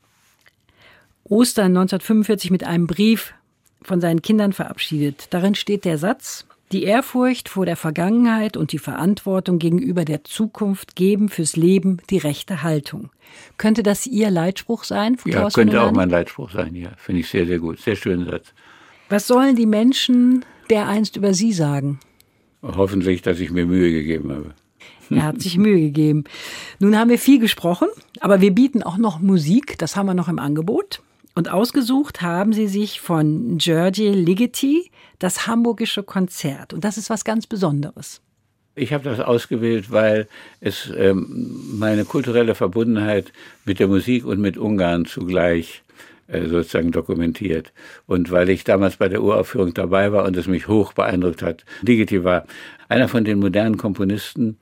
[1.24, 3.34] Ostern 1945 mit einem Brief
[3.82, 5.28] von seinen Kindern verabschiedet.
[5.30, 10.96] Darin steht der Satz, die Ehrfurcht vor der Vergangenheit und die Verantwortung gegenüber der Zukunft
[10.96, 13.10] geben fürs Leben die rechte Haltung.
[13.56, 15.16] Könnte das Ihr Leitspruch sein?
[15.24, 16.90] Ja, Klaus könnte auch mein Leitspruch sein, ja.
[16.96, 17.80] Finde ich sehr, sehr gut.
[17.80, 18.52] Sehr schöner Satz.
[19.08, 22.00] Was sollen die Menschen dereinst über Sie sagen?
[22.62, 24.54] Hoffentlich, dass ich mir Mühe gegeben habe.
[25.10, 26.24] Er hat sich Mühe gegeben.
[26.78, 27.88] Nun haben wir viel gesprochen,
[28.20, 31.02] aber wir bieten auch noch Musik, das haben wir noch im Angebot.
[31.34, 36.72] Und ausgesucht haben sie sich von Georgi Ligeti das Hamburgische Konzert.
[36.72, 38.20] Und das ist was ganz Besonderes.
[38.76, 40.28] Ich habe das ausgewählt, weil
[40.60, 43.32] es ähm, meine kulturelle Verbundenheit
[43.64, 45.82] mit der Musik und mit Ungarn zugleich
[46.26, 47.72] äh, sozusagen dokumentiert.
[48.06, 51.64] Und weil ich damals bei der Uraufführung dabei war und es mich hoch beeindruckt hat.
[51.82, 52.46] Ligeti war
[52.88, 54.56] einer von den modernen Komponisten,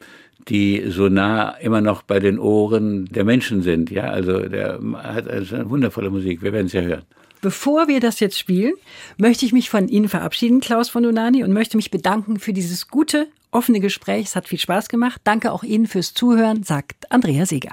[0.49, 3.91] die so nah immer noch bei den Ohren der Menschen sind.
[3.91, 6.43] Ja, also der hat also eine wundervolle Musik.
[6.43, 7.03] Wir werden es ja hören.
[7.41, 8.75] Bevor wir das jetzt spielen,
[9.17, 12.87] möchte ich mich von Ihnen verabschieden, Klaus von Donani, und möchte mich bedanken für dieses
[12.87, 14.27] gute, offene Gespräch.
[14.27, 15.21] Es hat viel Spaß gemacht.
[15.25, 17.73] Danke auch Ihnen fürs Zuhören, sagt Andrea Seeger.